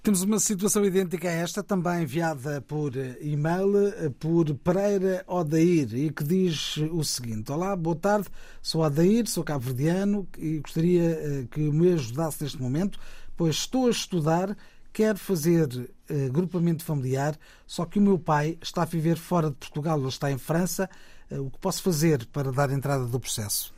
Temos 0.01 0.21
uma 0.21 0.39
situação 0.39 0.85
idêntica 0.85 1.27
a 1.27 1.31
esta, 1.31 1.63
também 1.63 2.03
enviada 2.03 2.61
por 2.61 2.93
e-mail 3.19 3.71
por 4.19 4.53
Pereira 4.55 5.23
Odair, 5.27 5.95
e 5.95 6.11
que 6.11 6.23
diz 6.23 6.77
o 6.77 7.03
seguinte: 7.03 7.51
Olá, 7.51 7.75
boa 7.75 7.95
tarde, 7.95 8.27
sou 8.61 8.81
Odair, 8.81 9.27
sou 9.27 9.43
cabo-verdiano 9.43 10.27
e 10.37 10.59
gostaria 10.59 11.47
que 11.49 11.59
me 11.59 11.93
ajudasse 11.93 12.43
neste 12.43 12.61
momento, 12.61 12.99
pois 13.35 13.55
estou 13.55 13.87
a 13.87 13.89
estudar, 13.89 14.55
quero 14.93 15.17
fazer 15.17 15.67
uh, 16.09 16.31
grupamento 16.31 16.83
familiar, 16.83 17.37
só 17.65 17.85
que 17.85 17.99
o 17.99 18.01
meu 18.01 18.17
pai 18.17 18.57
está 18.61 18.83
a 18.83 18.85
viver 18.85 19.17
fora 19.17 19.49
de 19.49 19.55
Portugal, 19.55 19.99
ele 19.99 20.07
está 20.07 20.31
em 20.31 20.37
França. 20.37 20.89
Uh, 21.29 21.41
o 21.41 21.51
que 21.51 21.59
posso 21.59 21.81
fazer 21.81 22.25
para 22.27 22.51
dar 22.51 22.69
entrada 22.71 23.05
do 23.05 23.19
processo? 23.19 23.73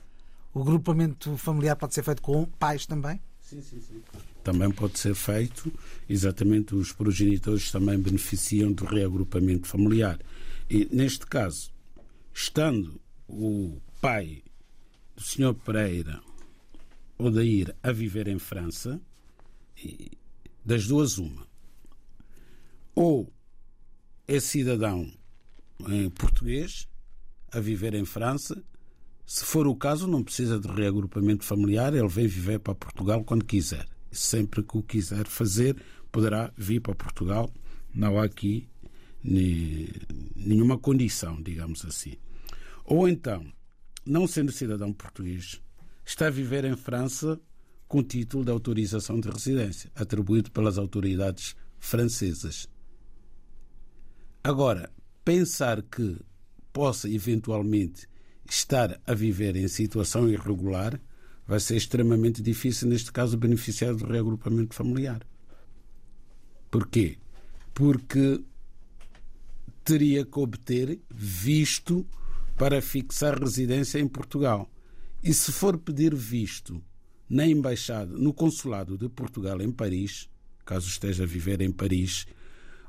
O 0.54 0.64
grupamento 0.64 1.38
familiar 1.38 1.76
pode 1.76 1.94
ser 1.94 2.04
feito 2.04 2.22
com 2.22 2.46
pais 2.46 2.86
também? 2.86 3.22
Sim, 3.42 3.62
sim, 3.62 3.80
sim. 3.80 4.02
Também 4.44 4.72
pode 4.72 4.98
ser 4.98 5.14
feito, 5.14 5.72
exatamente, 6.10 6.74
os 6.74 6.92
progenitores 6.92 7.70
também 7.72 7.98
beneficiam 8.00 8.72
do 8.72 8.86
reagrupamento 8.86 9.68
familiar. 9.68 10.20
E, 10.70 10.88
neste 10.92 11.26
caso, 11.26 11.72
estando 12.34 13.00
o 13.28 13.78
pai 14.02 14.44
do 15.16 15.22
Sr. 15.22 15.54
Pereira 15.54 16.22
Odair 17.18 17.76
a 17.82 17.92
viver 17.92 18.28
em 18.28 18.38
França, 18.38 19.02
das 20.64 20.88
duas, 20.88 21.18
uma. 21.18 21.48
Ou 23.00 23.32
é 24.28 24.40
cidadão 24.40 25.08
em 25.88 26.10
português 26.10 26.90
a 27.52 27.60
viver 27.60 27.94
em 27.94 28.04
França. 28.04 28.60
Se 29.24 29.46
for 29.46 29.68
o 29.68 29.76
caso, 29.76 30.08
não 30.08 30.24
precisa 30.24 30.60
de 30.60 30.68
reagrupamento 30.68 31.46
familiar, 31.46 31.94
ele 31.94 32.08
vem 32.08 32.26
viver 32.26 32.58
para 32.58 32.74
Portugal 32.74 33.24
quando 33.24 33.46
quiser. 33.46 33.88
Sempre 34.12 34.64
que 34.64 34.76
o 34.76 34.82
quiser 34.82 35.28
fazer, 35.28 35.80
poderá 36.12 36.52
vir 36.58 36.82
para 36.82 36.96
Portugal. 36.96 37.54
Não 37.94 38.18
há 38.18 38.24
aqui 38.26 38.68
nenhuma 39.24 40.80
condição, 40.80 41.40
digamos 41.40 41.86
assim. 41.86 42.16
Ou 42.84 43.08
então, 43.08 43.46
não 44.04 44.26
sendo 44.26 44.52
cidadão 44.52 44.92
português, 44.92 45.62
está 46.04 46.26
a 46.26 46.32
viver 46.32 46.66
em 46.66 46.76
França 46.76 47.40
com 47.88 48.02
título 48.02 48.44
de 48.44 48.50
autorização 48.50 49.20
de 49.20 49.30
residência, 49.30 49.92
atribuído 49.94 50.50
pelas 50.50 50.80
autoridades 50.80 51.56
francesas. 51.78 52.68
Agora, 54.48 54.90
pensar 55.26 55.82
que 55.82 56.22
possa 56.72 57.10
eventualmente 57.10 58.08
estar 58.50 58.98
a 59.06 59.14
viver 59.14 59.58
em 59.58 59.68
situação 59.68 60.30
irregular 60.30 60.98
vai 61.46 61.60
ser 61.60 61.76
extremamente 61.76 62.42
difícil, 62.42 62.88
neste 62.88 63.12
caso, 63.12 63.36
beneficiar 63.36 63.94
do 63.94 64.06
reagrupamento 64.06 64.74
familiar. 64.74 65.28
Porquê? 66.72 67.18
Porque 67.74 68.42
teria 69.84 70.24
que 70.24 70.40
obter 70.40 70.98
visto 71.14 72.08
para 72.56 72.82
fixar 72.82 73.38
residência 73.38 74.00
em 74.00 74.08
Portugal. 74.08 74.72
E 75.22 75.34
se 75.34 75.52
for 75.52 75.78
pedir 75.78 76.16
visto 76.16 76.82
na 77.30 77.46
embaixada, 77.46 78.18
no 78.18 78.34
consulado 78.34 78.98
de 78.98 79.10
Portugal 79.10 79.62
em 79.62 79.74
Paris, 79.74 80.30
caso 80.64 80.88
esteja 80.88 81.24
a 81.24 81.28
viver 81.28 81.60
em 81.60 81.70
Paris, 81.70 82.26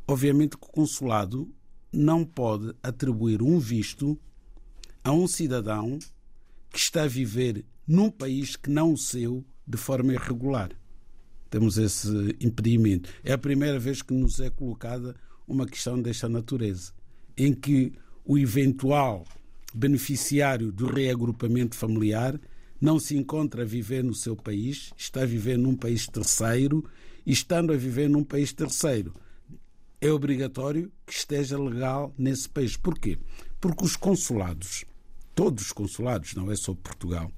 obviamente 0.09 0.57
que 0.57 0.67
o 0.67 0.73
consulado 0.73 1.55
não 1.93 2.25
pode 2.25 2.75
atribuir 2.83 3.43
um 3.43 3.59
visto 3.59 4.19
a 5.05 5.13
um 5.13 5.29
cidadão 5.29 5.99
que 6.71 6.79
está 6.79 7.03
a 7.03 7.09
viver 7.09 7.65
num 7.87 8.11
país 8.11 8.57
que 8.57 8.71
não 8.71 8.93
o 8.95 8.99
seu 8.99 9.45
de 9.67 9.77
forma 9.77 10.15
irregular. 10.15 10.71
Temos 11.51 11.77
esse 11.77 12.09
impedimento. 12.41 13.11
É 13.23 13.33
a 13.33 13.39
primeira 13.39 13.79
vez 13.79 14.03
que 14.03 14.15
nos 14.15 14.41
é 14.41 14.51
colocada 14.51 15.15
uma 15.47 15.67
questão 15.67 16.01
desta 16.01 16.29
natureza, 16.29 16.93
em 17.37 17.55
que 17.55 17.93
o 18.25 18.39
eventual 18.39 19.25
beneficiário 19.75 20.73
do 20.73 20.87
reagrupamento 20.87 21.77
familiar 21.77 22.39
não 22.81 22.99
se 22.99 23.17
encontra 23.17 23.63
a 23.63 23.67
viver 23.67 24.05
no 24.05 24.15
seu 24.15 24.37
país, 24.37 24.91
está 24.97 25.23
a 25.23 25.27
viver 25.27 25.59
num 25.59 25.75
país 25.75 26.07
terceiro 26.07 26.85
e, 27.27 27.33
estando 27.33 27.73
a 27.73 27.77
viver 27.77 28.09
num 28.09 28.25
país 28.25 28.53
terceiro, 28.53 29.15
é 30.01 30.11
obrigatório 30.11 30.93
que 31.07 31.13
esteja 31.13 31.59
legal 31.59 32.15
nesse 32.17 32.49
país. 32.49 32.77
Porquê? 32.77 33.19
Porque 33.61 33.85
os 33.85 33.97
consulados 33.97 34.85
todos 35.39 35.67
os 35.67 35.73
consulados, 35.73 36.35
não 36.35 36.51
é 36.51 36.57
só 36.57 36.75
Portugal, 36.75 37.31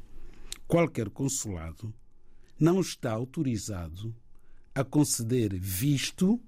qualquer 0.67 1.11
consulado 1.11 1.93
não 2.59 2.81
está 2.81 3.13
autorizado 3.13 4.17
a 4.75 4.83
conceder 4.83 5.53
visto 5.55 6.41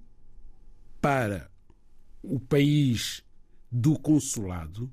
para 0.98 1.51
o 2.22 2.40
país 2.40 3.22
do 3.70 3.98
consulado 3.98 4.90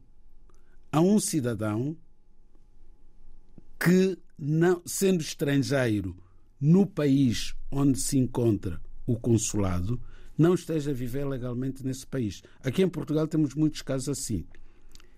a 0.92 1.00
um 1.00 1.18
cidadão 1.18 1.96
que, 3.80 4.18
não, 4.38 4.82
sendo 4.86 5.22
estrangeiro 5.22 6.14
no 6.60 6.86
país 6.86 7.56
onde 7.72 8.02
se 8.02 8.18
encontra 8.18 8.82
o 9.08 9.18
consulado, 9.18 9.98
não 10.40 10.54
esteja 10.54 10.92
a 10.92 10.94
viver 10.94 11.26
legalmente 11.28 11.86
nesse 11.86 12.08
país. 12.08 12.42
Aqui 12.64 12.82
em 12.82 12.90
Portugal 12.90 13.28
temos 13.28 13.54
muitos 13.54 13.82
casos 13.82 14.08
assim. 14.10 14.46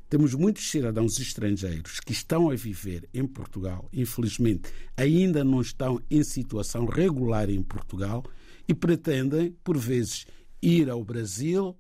Temos 0.10 0.34
muitos 0.34 0.70
cidadãos 0.70 1.20
estrangeiros 1.20 2.02
que 2.02 2.12
estão 2.12 2.50
a 2.50 2.56
viver 2.56 3.08
em 3.14 3.26
Portugal, 3.26 3.88
infelizmente 3.94 4.74
ainda 4.98 5.42
não 5.42 5.62
estão 5.62 6.02
em 6.10 6.22
situação 6.22 6.86
regular 6.86 7.50
em 7.50 7.64
Portugal 7.64 8.26
e 8.68 8.74
pretendem, 8.74 9.56
por 9.64 9.78
vezes, 9.78 10.26
ir 10.62 10.90
ao 10.90 11.04
Brasil, 11.04 11.78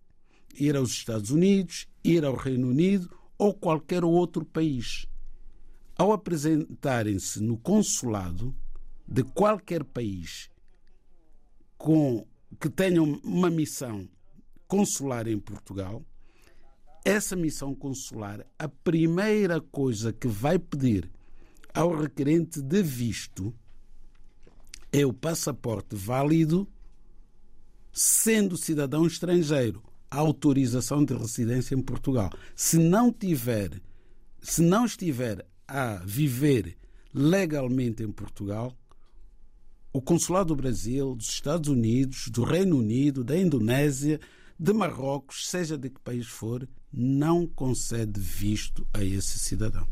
ir 0.55 0.77
aos 0.77 0.91
Estados 0.91 1.29
Unidos, 1.31 1.87
ir 2.03 2.23
ao 2.23 2.35
Reino 2.35 2.69
Unido 2.69 3.09
ou 3.37 3.53
qualquer 3.53 4.05
outro 4.05 4.45
país. 4.45 5.05
Ao 5.97 6.13
apresentarem-se 6.13 7.41
no 7.41 7.57
consulado 7.57 8.55
de 9.05 9.23
qualquer 9.23 9.83
país 9.83 10.49
com 11.77 12.25
que 12.59 12.69
tenham 12.69 13.19
uma 13.23 13.49
missão 13.49 14.07
consular 14.67 15.27
em 15.27 15.39
Portugal, 15.39 16.03
essa 17.03 17.35
missão 17.35 17.73
consular, 17.73 18.45
a 18.59 18.67
primeira 18.67 19.59
coisa 19.59 20.13
que 20.13 20.27
vai 20.27 20.59
pedir 20.59 21.09
ao 21.73 21.95
requerente 21.95 22.61
de 22.61 22.83
visto 22.83 23.53
é 24.91 25.05
o 25.05 25.13
passaporte 25.13 25.95
válido, 25.95 26.67
sendo 27.91 28.57
cidadão 28.57 29.07
estrangeiro, 29.07 29.81
a 30.09 30.17
autorização 30.17 31.03
de 31.03 31.13
residência 31.13 31.73
em 31.73 31.81
Portugal. 31.81 32.29
Se 32.55 32.77
não 32.77 33.11
tiver, 33.11 33.81
se 34.41 34.61
não 34.61 34.85
estiver 34.85 35.45
a 35.67 35.95
viver 36.05 36.77
legalmente 37.13 38.03
em 38.03 38.11
Portugal, 38.11 38.77
o 39.93 40.01
consulado 40.01 40.47
do 40.47 40.55
Brasil, 40.55 41.15
dos 41.15 41.29
Estados 41.29 41.69
Unidos, 41.69 42.29
do 42.29 42.43
Reino 42.43 42.77
Unido, 42.77 43.23
da 43.23 43.37
Indonésia, 43.37 44.19
de 44.57 44.73
Marrocos, 44.73 45.49
seja 45.49 45.77
de 45.77 45.89
que 45.89 45.99
país 45.99 46.27
for, 46.27 46.67
não 46.93 47.47
concede 47.47 48.19
visto 48.19 48.87
a 48.93 49.03
esse 49.03 49.39
cidadão. 49.39 49.87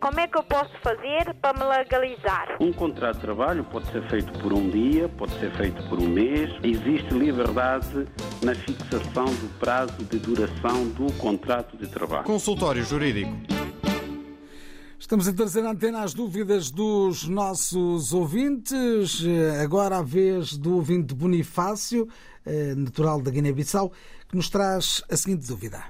Como 0.00 0.20
é 0.20 0.28
que 0.28 0.38
eu 0.38 0.42
posso 0.44 0.70
fazer 0.82 1.34
para 1.40 1.58
me 1.58 1.64
legalizar? 1.64 2.56
Um 2.60 2.72
contrato 2.72 3.16
de 3.16 3.22
trabalho 3.22 3.64
pode 3.64 3.90
ser 3.90 4.08
feito 4.08 4.30
por 4.38 4.52
um 4.52 4.70
dia, 4.70 5.08
pode 5.08 5.32
ser 5.40 5.50
feito 5.56 5.82
por 5.88 5.98
um 5.98 6.08
mês. 6.08 6.48
Existe 6.62 7.12
liberdade 7.12 8.06
na 8.40 8.54
fixação 8.54 9.24
do 9.24 9.58
prazo 9.58 10.04
de 10.04 10.18
duração 10.20 10.88
do 10.90 11.12
contrato 11.14 11.76
de 11.76 11.88
trabalho. 11.88 12.24
Consultório 12.24 12.84
Jurídico. 12.84 13.32
Estamos 15.06 15.28
a 15.28 15.32
trazer 15.32 15.64
a 15.64 15.70
antena 15.70 16.02
as 16.02 16.12
dúvidas 16.12 16.68
dos 16.68 17.28
nossos 17.28 18.12
ouvintes. 18.12 19.22
Agora 19.62 19.98
a 19.98 20.02
vez 20.02 20.58
do 20.58 20.74
ouvinte 20.74 21.14
Bonifácio, 21.14 22.08
eh, 22.44 22.74
natural 22.74 23.22
da 23.22 23.30
Guiné-Bissau, 23.30 23.92
que 24.28 24.34
nos 24.34 24.50
traz 24.50 25.04
a 25.08 25.16
seguinte 25.16 25.46
dúvida. 25.46 25.80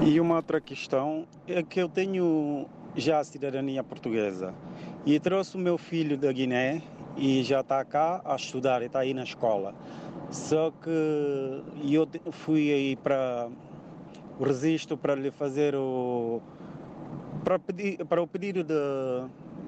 E 0.00 0.20
uma 0.20 0.36
outra 0.36 0.60
questão 0.60 1.26
é 1.48 1.60
que 1.60 1.82
eu 1.82 1.88
tenho 1.88 2.68
já 2.94 3.18
a 3.18 3.24
cidadania 3.24 3.82
portuguesa 3.82 4.54
e 5.04 5.18
trouxe 5.18 5.56
o 5.56 5.58
meu 5.58 5.76
filho 5.76 6.16
da 6.16 6.30
Guiné 6.30 6.84
e 7.16 7.42
já 7.42 7.62
está 7.62 7.84
cá 7.84 8.22
a 8.24 8.36
estudar, 8.36 8.80
está 8.80 9.00
aí 9.00 9.12
na 9.12 9.24
escola. 9.24 9.74
Só 10.30 10.70
que 10.70 11.64
eu 11.84 12.08
fui 12.30 12.72
aí 12.72 12.94
para 12.94 13.48
o 14.38 14.44
registro 14.44 14.96
para 14.96 15.16
lhe 15.16 15.32
fazer 15.32 15.74
o 15.74 16.40
para, 17.46 17.60
pedir, 17.60 18.04
para 18.06 18.20
o 18.20 18.26
pedido 18.26 18.64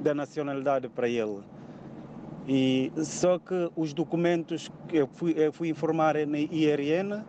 da 0.02 0.12
nacionalidade 0.12 0.88
para 0.88 1.08
ele. 1.08 1.38
E 2.48 2.90
só 2.96 3.38
que 3.38 3.70
os 3.76 3.94
documentos 3.94 4.68
que 4.88 4.96
eu 4.96 5.06
fui, 5.06 5.32
eu 5.36 5.52
fui 5.52 5.68
informar 5.68 6.16
na 6.26 6.38
IRN, 6.38 7.22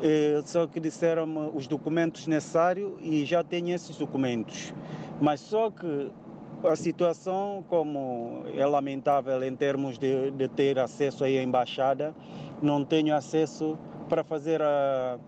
eh, 0.00 0.40
só 0.44 0.68
que 0.68 0.78
disseram-me 0.78 1.50
os 1.52 1.66
documentos 1.66 2.28
necessários 2.28 2.92
e 3.00 3.24
já 3.24 3.42
tenho 3.42 3.74
esses 3.74 3.96
documentos. 3.96 4.72
Mas 5.20 5.40
só 5.40 5.68
que 5.68 6.12
a 6.62 6.76
situação, 6.76 7.64
como 7.68 8.44
é 8.54 8.64
lamentável 8.64 9.42
em 9.42 9.56
termos 9.56 9.98
de, 9.98 10.30
de 10.30 10.46
ter 10.46 10.78
acesso 10.78 11.24
à 11.24 11.28
embaixada, 11.28 12.14
não 12.62 12.84
tenho 12.84 13.16
acesso 13.16 13.76
para 14.08 14.22
fazer 14.22 14.62
a, 14.62 15.18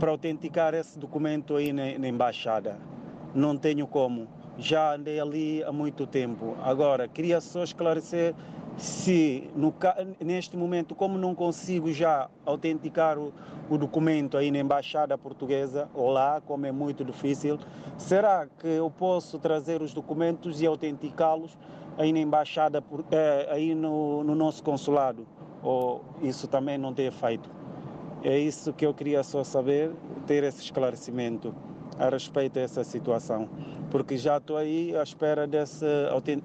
para 0.00 0.10
autenticar 0.10 0.74
esse 0.74 0.98
documento 0.98 1.54
aí 1.54 1.72
na, 1.72 1.96
na 1.98 2.08
embaixada 2.08 2.90
não 3.34 3.56
tenho 3.56 3.86
como. 3.86 4.26
Já 4.58 4.94
andei 4.94 5.18
ali 5.18 5.62
há 5.64 5.72
muito 5.72 6.06
tempo. 6.06 6.56
Agora, 6.62 7.08
queria 7.08 7.40
só 7.40 7.62
esclarecer 7.62 8.34
se 8.76 9.50
no, 9.54 9.74
neste 10.20 10.56
momento, 10.56 10.94
como 10.94 11.18
não 11.18 11.34
consigo 11.34 11.92
já 11.92 12.28
autenticar 12.46 13.18
o, 13.18 13.32
o, 13.68 13.76
documento 13.76 14.36
aí 14.36 14.50
na 14.50 14.58
embaixada 14.58 15.16
portuguesa, 15.18 15.88
ou 15.94 16.10
lá, 16.10 16.40
como 16.40 16.66
é 16.66 16.72
muito 16.72 17.04
difícil, 17.04 17.58
será 17.98 18.46
que 18.46 18.66
eu 18.66 18.90
posso 18.90 19.38
trazer 19.38 19.82
os 19.82 19.92
documentos 19.92 20.60
e 20.60 20.66
autenticá-los 20.66 21.56
aí 21.98 22.12
na 22.12 22.20
embaixada, 22.20 22.82
é, 23.10 23.48
aí 23.50 23.74
no, 23.74 24.24
no 24.24 24.34
nosso 24.34 24.62
consulado? 24.62 25.26
Ou 25.62 26.02
isso 26.22 26.48
também 26.48 26.78
não 26.78 26.94
tem 26.94 27.10
feito? 27.10 27.50
É 28.22 28.38
isso 28.38 28.72
que 28.72 28.84
eu 28.84 28.94
queria 28.94 29.22
só 29.22 29.44
saber, 29.44 29.92
ter 30.26 30.42
esse 30.42 30.62
esclarecimento 30.62 31.54
a 32.00 32.08
respeito 32.08 32.54
dessa 32.54 32.82
situação, 32.82 33.46
porque 33.90 34.16
já 34.16 34.38
estou 34.38 34.56
aí 34.56 34.96
à 34.96 35.02
espera 35.02 35.46
dessa, 35.46 35.86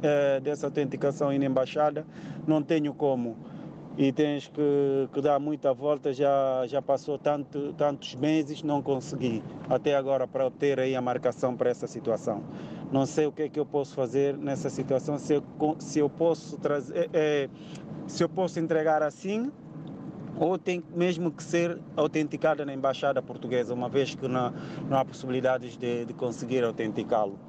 eh, 0.03 0.39
dessa 0.41 0.67
autenticação 0.67 1.29
na 1.29 1.45
embaixada, 1.45 2.05
não 2.45 2.61
tenho 2.61 2.93
como. 2.93 3.37
E 3.97 4.11
tens 4.11 4.49
que, 4.49 5.07
que 5.13 5.21
dar 5.21 5.39
muita 5.39 5.73
volta, 5.73 6.11
já, 6.11 6.67
já 6.67 6.81
passou 6.81 7.17
tanto, 7.17 7.71
tantos 7.77 8.13
meses, 8.15 8.61
não 8.61 8.81
consegui 8.81 9.41
até 9.69 9.95
agora 9.95 10.27
para 10.27 10.45
obter 10.45 10.81
aí 10.81 10.93
a 10.93 11.01
marcação 11.01 11.55
para 11.55 11.69
essa 11.69 11.87
situação. 11.87 12.43
Não 12.91 13.05
sei 13.05 13.25
o 13.25 13.31
que 13.31 13.43
é 13.43 13.49
que 13.49 13.57
eu 13.57 13.65
posso 13.65 13.95
fazer 13.95 14.37
nessa 14.37 14.69
situação, 14.69 15.17
se 15.17 15.35
eu, 15.35 15.43
se 15.79 15.99
eu 15.99 16.09
posso 16.09 16.57
trazer, 16.57 17.09
é, 17.13 17.47
se 18.05 18.21
eu 18.21 18.27
posso 18.27 18.59
entregar 18.59 19.01
assim 19.01 19.49
ou 20.37 20.57
tem 20.57 20.83
mesmo 20.95 21.31
que 21.31 21.43
ser 21.43 21.79
autenticada 21.95 22.65
na 22.65 22.73
embaixada 22.73 23.21
portuguesa, 23.21 23.73
uma 23.73 23.89
vez 23.89 24.15
que 24.15 24.27
não, 24.27 24.53
não 24.89 24.97
há 24.97 25.05
possibilidades 25.05 25.77
de, 25.77 26.05
de 26.05 26.13
conseguir 26.13 26.63
autenticá-lo. 26.63 27.39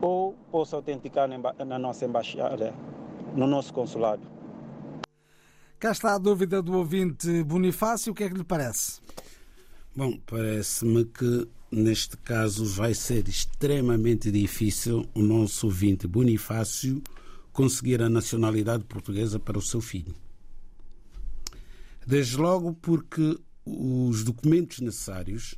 Ou 0.00 0.34
posso 0.50 0.76
autenticar 0.76 1.28
na, 1.28 1.38
na 1.64 1.78
nossa 1.78 2.04
embaixada, 2.04 2.74
no 3.34 3.46
nosso 3.46 3.72
consulado. 3.72 4.22
Cá 5.78 5.92
está 5.92 6.14
a 6.14 6.18
dúvida 6.18 6.60
do 6.60 6.76
ouvinte 6.76 7.42
Bonifácio, 7.44 8.12
o 8.12 8.14
que 8.14 8.24
é 8.24 8.28
que 8.28 8.34
lhe 8.34 8.44
parece? 8.44 9.00
Bom, 9.94 10.18
parece-me 10.26 11.04
que 11.04 11.48
neste 11.70 12.16
caso 12.16 12.64
vai 12.64 12.94
ser 12.94 13.28
extremamente 13.28 14.30
difícil 14.30 15.06
o 15.14 15.20
nosso 15.20 15.66
ouvinte 15.66 16.06
Bonifácio 16.06 17.02
conseguir 17.52 18.02
a 18.02 18.08
nacionalidade 18.08 18.84
portuguesa 18.84 19.38
para 19.38 19.58
o 19.58 19.62
seu 19.62 19.80
filho. 19.80 20.14
Desde 22.08 22.38
logo 22.38 22.72
porque 22.72 23.38
os 23.66 24.24
documentos 24.24 24.80
necessários 24.80 25.54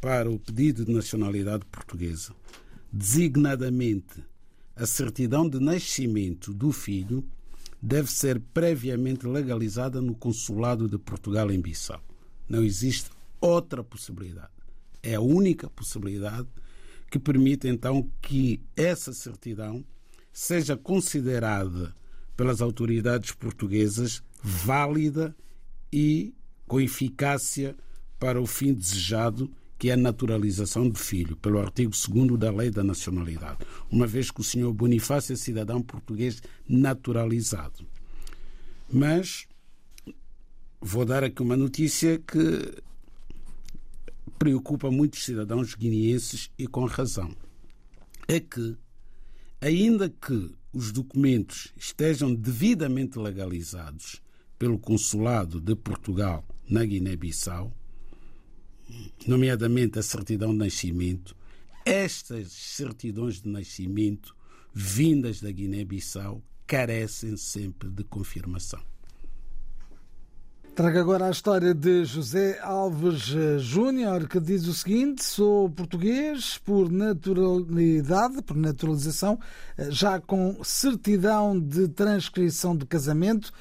para 0.00 0.28
o 0.28 0.36
pedido 0.36 0.84
de 0.84 0.92
nacionalidade 0.92 1.64
portuguesa, 1.66 2.34
designadamente 2.92 4.24
a 4.74 4.84
certidão 4.86 5.48
de 5.48 5.60
nascimento 5.60 6.52
do 6.52 6.72
filho, 6.72 7.24
deve 7.80 8.10
ser 8.10 8.40
previamente 8.52 9.24
legalizada 9.24 10.00
no 10.02 10.16
Consulado 10.16 10.88
de 10.88 10.98
Portugal 10.98 11.48
em 11.48 11.60
Bissau. 11.60 12.02
Não 12.48 12.64
existe 12.64 13.10
outra 13.40 13.84
possibilidade. 13.84 14.50
É 15.00 15.14
a 15.14 15.20
única 15.20 15.70
possibilidade 15.70 16.48
que 17.08 17.20
permite 17.20 17.68
então 17.68 18.10
que 18.20 18.60
essa 18.74 19.12
certidão 19.12 19.84
seja 20.32 20.76
considerada 20.76 21.94
pelas 22.36 22.60
autoridades 22.60 23.30
portuguesas 23.30 24.24
válida 24.42 25.32
e 25.92 26.34
com 26.66 26.80
eficácia 26.80 27.76
para 28.18 28.40
o 28.40 28.46
fim 28.46 28.74
desejado, 28.74 29.50
que 29.78 29.90
é 29.90 29.92
a 29.92 29.96
naturalização 29.96 30.88
do 30.88 30.98
filho, 30.98 31.36
pelo 31.36 31.60
artigo 31.60 31.92
2 31.92 32.38
da 32.38 32.50
Lei 32.50 32.70
da 32.70 32.82
Nacionalidade, 32.82 33.58
uma 33.90 34.06
vez 34.06 34.30
que 34.30 34.40
o 34.40 34.44
senhor 34.44 34.72
Bonifácio 34.72 35.32
é 35.32 35.36
cidadão 35.36 35.80
português 35.80 36.42
naturalizado. 36.68 37.86
Mas 38.92 39.46
vou 40.80 41.04
dar 41.04 41.22
aqui 41.22 41.42
uma 41.42 41.56
notícia 41.56 42.18
que 42.18 42.82
preocupa 44.38 44.90
muitos 44.90 45.24
cidadãos 45.24 45.74
guineenses 45.74 46.50
e 46.58 46.66
com 46.66 46.84
razão. 46.84 47.34
É 48.26 48.40
que, 48.40 48.76
ainda 49.60 50.08
que 50.08 50.50
os 50.72 50.92
documentos 50.92 51.72
estejam 51.76 52.34
devidamente 52.34 53.18
legalizados 53.18 54.20
pelo 54.58 54.78
Consulado 54.78 55.60
de 55.60 55.74
Portugal 55.74 56.44
na 56.68 56.84
Guiné-Bissau, 56.84 57.72
nomeadamente 59.26 59.98
a 59.98 60.02
certidão 60.02 60.52
de 60.52 60.58
nascimento, 60.58 61.36
estas 61.84 62.52
certidões 62.52 63.40
de 63.40 63.48
nascimento 63.48 64.34
vindas 64.74 65.40
da 65.40 65.50
Guiné-Bissau 65.50 66.42
carecem 66.66 67.36
sempre 67.36 67.88
de 67.88 68.04
confirmação. 68.04 68.80
Trago 70.78 70.96
agora 70.96 71.26
a 71.26 71.30
história 71.30 71.74
de 71.74 72.04
José 72.04 72.60
Alves 72.60 73.34
Júnior, 73.58 74.28
que 74.28 74.38
diz 74.38 74.64
o 74.68 74.72
seguinte: 74.72 75.24
sou 75.24 75.68
português 75.68 76.56
por 76.58 76.88
naturalidade, 76.88 78.40
por 78.42 78.56
naturalização, 78.56 79.40
já 79.88 80.20
com 80.20 80.62
certidão 80.62 81.58
de 81.58 81.88
transcrição 81.88 82.76
de 82.76 82.86
casamento, 82.86 83.52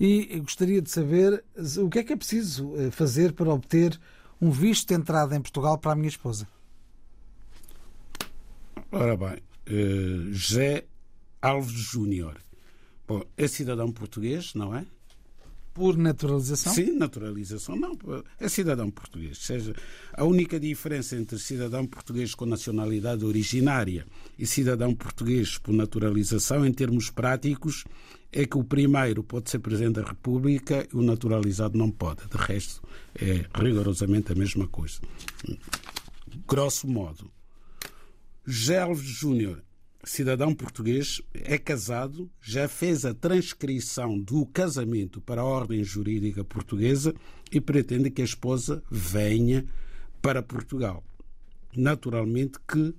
e 0.00 0.40
gostaria 0.40 0.80
de 0.80 0.90
saber 0.90 1.44
o 1.78 1.90
que 1.90 1.98
é 1.98 2.02
que 2.02 2.14
é 2.14 2.16
preciso 2.16 2.74
eh, 2.76 2.90
fazer 2.90 3.34
para 3.34 3.52
obter 3.52 4.00
um 4.40 4.50
visto 4.50 4.88
de 4.88 4.94
entrada 4.94 5.36
em 5.36 5.42
Portugal 5.42 5.76
para 5.76 5.92
a 5.92 5.94
minha 5.94 6.08
esposa. 6.08 6.48
Ora 8.90 9.14
bem, 9.14 9.36
José 10.32 10.86
Alves 11.42 11.72
Júnior. 11.72 12.38
Bom, 13.06 13.22
é 13.36 13.46
cidadão 13.46 13.92
português, 13.92 14.54
não 14.54 14.74
é? 14.74 14.86
Por 15.74 15.96
naturalização? 15.96 16.72
Sim, 16.72 16.96
naturalização. 16.96 17.76
Não, 17.76 17.96
é 18.38 18.48
cidadão 18.48 18.90
português. 18.90 19.38
Seja, 19.38 19.74
a 20.12 20.24
única 20.24 20.58
diferença 20.58 21.16
entre 21.16 21.38
cidadão 21.38 21.86
português 21.86 22.34
com 22.34 22.46
nacionalidade 22.46 23.24
originária 23.24 24.06
e 24.38 24.46
cidadão 24.46 24.94
português 24.94 25.58
por 25.58 25.72
naturalização, 25.72 26.66
em 26.66 26.72
termos 26.72 27.10
práticos, 27.10 27.84
é 28.32 28.46
que 28.46 28.56
o 28.56 28.64
primeiro 28.64 29.22
pode 29.22 29.50
ser 29.50 29.58
Presidente 29.58 30.00
da 30.00 30.08
República 30.08 30.86
e 30.92 30.96
o 30.96 31.02
naturalizado 31.02 31.76
não 31.76 31.90
pode. 31.90 32.26
De 32.28 32.36
resto, 32.36 32.82
é 33.14 33.46
rigorosamente 33.54 34.32
a 34.32 34.34
mesma 34.34 34.66
coisa. 34.68 35.00
Grosso 36.46 36.86
modo. 36.86 37.30
Gelves 38.46 39.02
Júnior 39.04 39.62
cidadão 40.04 40.54
português, 40.54 41.20
é 41.34 41.58
casado, 41.58 42.30
já 42.40 42.68
fez 42.68 43.04
a 43.04 43.14
transcrição 43.14 44.18
do 44.18 44.46
casamento 44.46 45.20
para 45.20 45.42
a 45.42 45.44
ordem 45.44 45.84
jurídica 45.84 46.44
portuguesa 46.44 47.14
e 47.52 47.60
pretende 47.60 48.10
que 48.10 48.22
a 48.22 48.24
esposa 48.24 48.82
venha 48.90 49.64
para 50.22 50.42
Portugal. 50.42 51.04
Naturalmente 51.76 52.58
que 52.66 52.94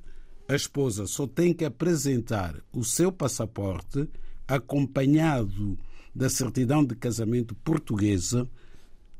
a 0.47 0.55
esposa 0.55 1.07
só 1.07 1.25
tem 1.25 1.53
que 1.53 1.65
apresentar 1.65 2.55
o 2.71 2.83
seu 2.83 3.11
passaporte 3.11 4.07
acompanhado 4.55 5.79
da 6.13 6.29
certidão 6.29 6.83
de 6.83 6.93
casamento 6.93 7.55
portuguesa 7.55 8.49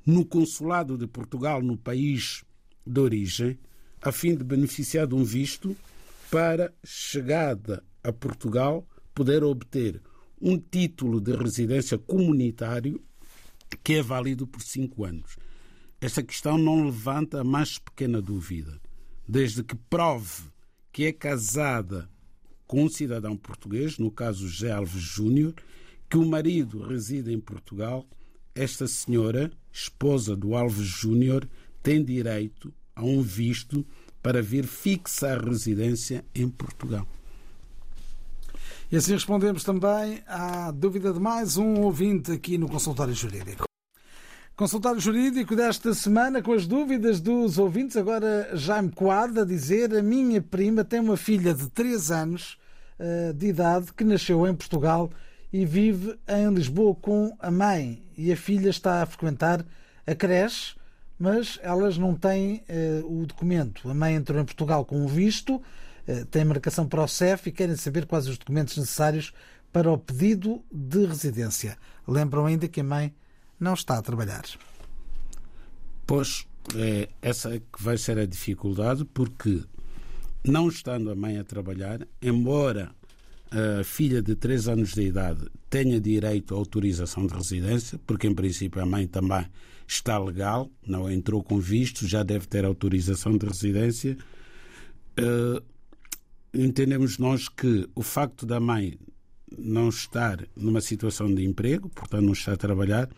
no 0.06 0.26
consulado 0.26 0.98
de 0.98 1.08
Portugal 1.08 1.62
no 1.62 1.78
país 1.78 2.44
de 2.86 3.00
origem, 3.00 3.58
a 4.02 4.12
fim 4.12 4.36
de 4.36 4.44
beneficiar 4.44 5.08
de 5.08 5.16
um 5.16 5.24
visto 5.24 5.76
para 6.30 6.74
chegada 6.84 7.82
a 8.04 8.12
Portugal 8.12 8.86
poder 9.14 9.42
obter 9.44 10.02
um 10.42 10.58
título 10.58 11.22
de 11.22 11.34
residência 11.34 11.98
comunitário 11.98 13.02
que 13.84 13.94
é 13.94 14.02
válido 14.02 14.46
por 14.46 14.62
cinco 14.62 15.06
anos. 15.06 15.38
Esta 16.02 16.22
questão 16.22 16.58
não 16.58 16.86
levanta 16.86 17.40
a 17.40 17.44
mais 17.44 17.78
pequena 17.78 18.22
dúvida, 18.22 18.82
desde 19.26 19.64
que 19.64 19.76
prove 19.76 20.44
que 20.92 21.06
é 21.06 21.14
casada 21.14 22.10
com 22.72 22.86
um 22.86 22.90
cidadão 22.90 23.36
português, 23.36 23.98
no 23.98 24.10
caso 24.10 24.48
José 24.48 24.72
Alves 24.72 25.02
Júnior, 25.02 25.54
que 26.10 26.18
o 26.18 26.26
marido 26.26 26.82
reside 26.82 27.34
em 27.34 27.38
Portugal, 27.38 28.08
esta 28.56 28.88
senhora, 28.88 29.52
esposa 29.74 30.38
do 30.38 30.56
Alves 30.56 30.88
Júnior, 30.88 31.46
tem 31.84 32.02
direito 32.02 32.74
a 32.96 33.04
um 33.04 33.22
visto 33.22 33.86
para 34.24 34.42
vir 34.42 34.66
fixar 34.66 35.44
residência 35.44 36.24
em 36.34 36.48
Portugal. 36.48 37.06
E 38.90 38.96
assim 38.96 39.12
respondemos 39.12 39.66
também 39.66 40.24
à 40.26 40.72
dúvida 40.72 41.12
de 41.12 41.20
mais 41.20 41.58
um 41.58 41.82
ouvinte 41.82 42.32
aqui 42.32 42.58
no 42.58 42.70
Consultório 42.70 43.14
Jurídico. 43.14 43.66
Consultório 44.56 45.02
Jurídico 45.02 45.58
desta 45.58 45.94
semana 45.94 46.42
com 46.42 46.54
as 46.54 46.66
dúvidas 46.66 47.20
dos 47.20 47.58
ouvintes. 47.58 47.98
Agora 47.98 48.56
Jaime 48.56 48.94
Coada 48.94 49.42
a 49.42 49.46
dizer: 49.46 49.94
A 49.94 50.02
minha 50.02 50.42
prima 50.42 50.86
tem 50.86 51.02
uma 51.02 51.18
filha 51.18 51.54
de 51.54 51.70
3 51.70 52.12
anos 52.12 52.61
de 53.36 53.48
idade 53.48 53.94
que 53.94 54.04
nasceu 54.04 54.48
em 54.48 54.54
Portugal 54.54 55.10
e 55.52 55.66
vive 55.66 56.18
em 56.28 56.54
Lisboa 56.54 56.96
com 56.96 57.36
a 57.40 57.50
mãe. 57.50 58.04
E 58.18 58.32
a 58.32 58.38
filha 58.38 58.70
está 58.70 59.02
a 59.02 59.06
frequentar 59.06 59.66
a 60.06 60.16
creche 60.16 60.76
mas 61.22 61.60
elas 61.62 62.00
não 62.00 62.16
têm 62.16 62.64
uh, 62.68 63.22
o 63.22 63.28
documento. 63.28 63.88
A 63.88 63.94
mãe 63.94 64.16
entrou 64.16 64.42
em 64.42 64.44
Portugal 64.44 64.84
com 64.84 65.00
um 65.00 65.06
visto, 65.06 65.58
uh, 65.58 66.26
tem 66.32 66.44
marcação 66.44 66.88
para 66.88 67.04
o 67.04 67.08
CEF 67.08 67.48
e 67.48 67.52
querem 67.52 67.76
saber 67.76 68.08
quais 68.08 68.28
os 68.28 68.40
documentos 68.40 68.76
necessários 68.76 69.32
para 69.72 69.92
o 69.92 70.00
pedido 70.00 70.64
de 70.72 71.06
residência. 71.06 71.78
Lembram 72.08 72.48
ainda 72.48 72.68
que 72.68 72.82
a 72.82 72.84
mãe 72.84 73.14
não 73.60 73.76
está 73.76 74.00
a 74.00 74.02
trabalhar. 74.02 74.42
Pois, 76.08 76.48
é, 76.76 77.08
essa 77.22 77.60
que 77.60 77.84
vai 77.84 78.00
ser 78.00 78.18
a 78.18 78.26
dificuldade, 78.26 79.06
porque 79.06 79.64
não 80.44 80.68
estando 80.68 81.12
a 81.12 81.16
mãe 81.16 81.38
a 81.38 81.44
trabalhar, 81.44 82.08
embora 82.22 82.92
a 83.52 83.84
filha 83.84 84.22
de 84.22 84.36
3 84.36 84.70
anos 84.70 84.94
de 84.94 85.02
idade 85.02 85.46
tenha 85.70 86.00
direito 86.00 86.56
à 86.56 86.58
autorização 86.58 87.28
de 87.28 87.34
residência, 87.34 88.00
porque 88.08 88.28
em 88.28 88.34
princípio 88.34 88.82
a 88.82 88.86
mãe 88.86 89.06
também 89.06 89.46
está 89.88 90.18
legal, 90.18 90.72
não 90.88 91.12
entrou 91.12 91.44
com 91.44 91.60
visto, 91.60 92.08
já 92.08 92.24
deve 92.24 92.48
ter 92.48 92.64
autorização 92.64 93.38
de 93.38 93.46
residência. 93.46 94.18
Uh, 95.20 95.62
entendemos 96.54 97.18
nós 97.18 97.50
que 97.50 97.90
o 97.94 98.02
facto 98.02 98.46
da 98.46 98.60
mãe 98.60 98.98
não 99.58 99.90
estar 99.90 100.48
numa 100.56 100.80
situação 100.80 101.34
de 101.34 101.44
emprego, 101.44 101.90
portanto 101.90 102.24
não 102.24 102.34
está 102.34 102.54
a 102.54 102.58
trabalhar, 102.58 103.10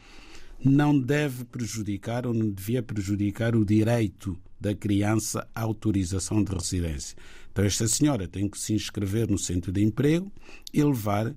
não 0.64 0.98
deve 0.98 1.44
prejudicar 1.46 2.26
ou 2.26 2.34
não 2.34 2.50
devia 2.50 2.82
prejudicar 2.82 3.56
o 3.56 3.64
direito 3.64 4.36
da 4.64 4.74
criança 4.74 5.46
autorização 5.54 6.42
de 6.42 6.54
residência. 6.54 7.18
Então 7.52 7.66
esta 7.66 7.86
senhora 7.86 8.28
tem 8.28 8.48
que 8.48 8.58
se 8.58 8.74
inscrever 8.74 9.30
no 9.30 9.38
centro 9.38 9.74
de 9.74 9.84
emprego 9.84 10.32
e 10.74 10.82
levar 10.82 11.36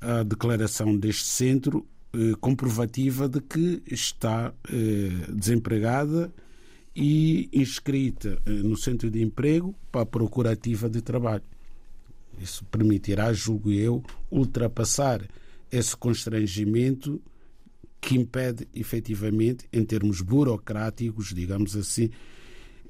a 0.00 0.22
declaração 0.22 0.96
deste 0.96 1.24
centro 1.24 1.84
eh, 2.14 2.34
comprovativa 2.40 3.28
de 3.28 3.40
que 3.40 3.82
está 3.90 4.54
eh, 4.70 5.32
desempregada 5.32 6.32
e 6.94 7.48
inscrita 7.52 8.40
eh, 8.46 8.50
no 8.50 8.76
centro 8.76 9.10
de 9.10 9.20
emprego 9.20 9.74
para 9.90 10.02
a 10.02 10.06
procura 10.06 10.52
ativa 10.52 10.88
de 10.88 11.02
trabalho. 11.02 11.44
Isso 12.40 12.64
permitirá, 12.66 13.32
julgo 13.32 13.72
eu, 13.72 14.02
ultrapassar 14.30 15.20
esse 15.70 15.96
constrangimento 15.96 17.20
que 18.02 18.16
impede, 18.16 18.66
efetivamente, 18.74 19.64
em 19.72 19.84
termos 19.84 20.20
burocráticos, 20.20 21.32
digamos 21.32 21.76
assim, 21.76 22.10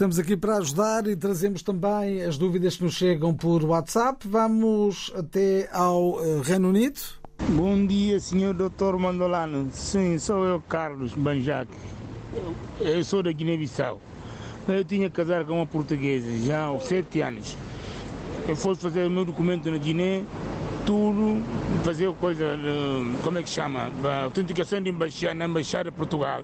Estamos 0.00 0.18
aqui 0.18 0.34
para 0.34 0.56
ajudar 0.56 1.06
e 1.08 1.14
trazemos 1.14 1.62
também 1.62 2.22
as 2.22 2.38
dúvidas 2.38 2.74
que 2.74 2.84
nos 2.84 2.94
chegam 2.94 3.34
por 3.34 3.62
WhatsApp. 3.62 4.26
Vamos 4.26 5.12
até 5.14 5.68
ao 5.70 6.18
eh, 6.24 6.40
Reino 6.42 6.70
Unido. 6.70 6.98
Bom 7.50 7.84
dia, 7.84 8.18
senhor 8.18 8.54
doutor 8.54 8.98
Mandolano. 8.98 9.68
Sim, 9.74 10.18
sou 10.18 10.42
eu, 10.46 10.58
Carlos 10.62 11.12
Banjac. 11.12 11.68
Eu 12.80 13.04
sou 13.04 13.22
da 13.22 13.30
Guiné-Bissau. 13.30 14.00
Eu 14.66 14.82
tinha 14.86 15.10
casado 15.10 15.44
com 15.44 15.56
uma 15.56 15.66
portuguesa 15.66 16.34
já 16.46 16.70
há 16.70 16.80
sete 16.80 17.20
anos. 17.20 17.54
Eu 18.48 18.56
fui 18.56 18.74
fazer 18.76 19.06
o 19.06 19.10
meu 19.10 19.26
documento 19.26 19.70
na 19.70 19.76
Guiné 19.76 20.24
tudo, 20.90 21.40
fazer 21.84 22.12
coisa, 22.14 22.58
como 23.22 23.38
é 23.38 23.44
que 23.44 23.48
chama? 23.48 23.92
A 24.02 24.24
autenticação 24.24 24.82
de 24.82 24.90
embaixada, 24.90 25.34
na 25.34 25.44
Embaixada 25.44 25.88
de 25.88 25.96
Portugal. 25.96 26.42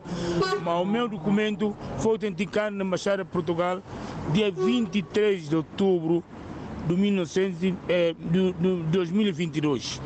Mas 0.63 0.81
o 0.81 0.85
meu 0.85 1.09
documento 1.09 1.77
foi 1.99 2.13
autenticado 2.13 2.77
na 2.77 2.85
Embaixada 2.85 3.25
de 3.25 3.31
Portugal 3.31 3.83
dia 4.33 4.53
23 4.53 5.49
de 5.49 5.57
outubro 5.57 6.23
de, 6.87 6.95
1900, 6.95 7.75
é, 7.89 8.15
de, 8.15 8.53
de 8.53 8.83
2022. 8.85 10.01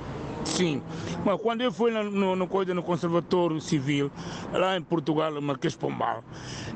Sim, 0.47 0.81
mas 1.23 1.39
quando 1.39 1.61
eu 1.61 1.71
fui 1.71 1.91
no, 1.91 2.35
no, 2.35 2.47
coisa, 2.49 2.73
no 2.73 2.83
Conservatório 2.83 3.61
Civil, 3.61 4.11
lá 4.55 4.75
em 4.75 4.83
Portugal, 4.83 5.39
Marquês 5.43 5.77
Pombal, 5.77 6.25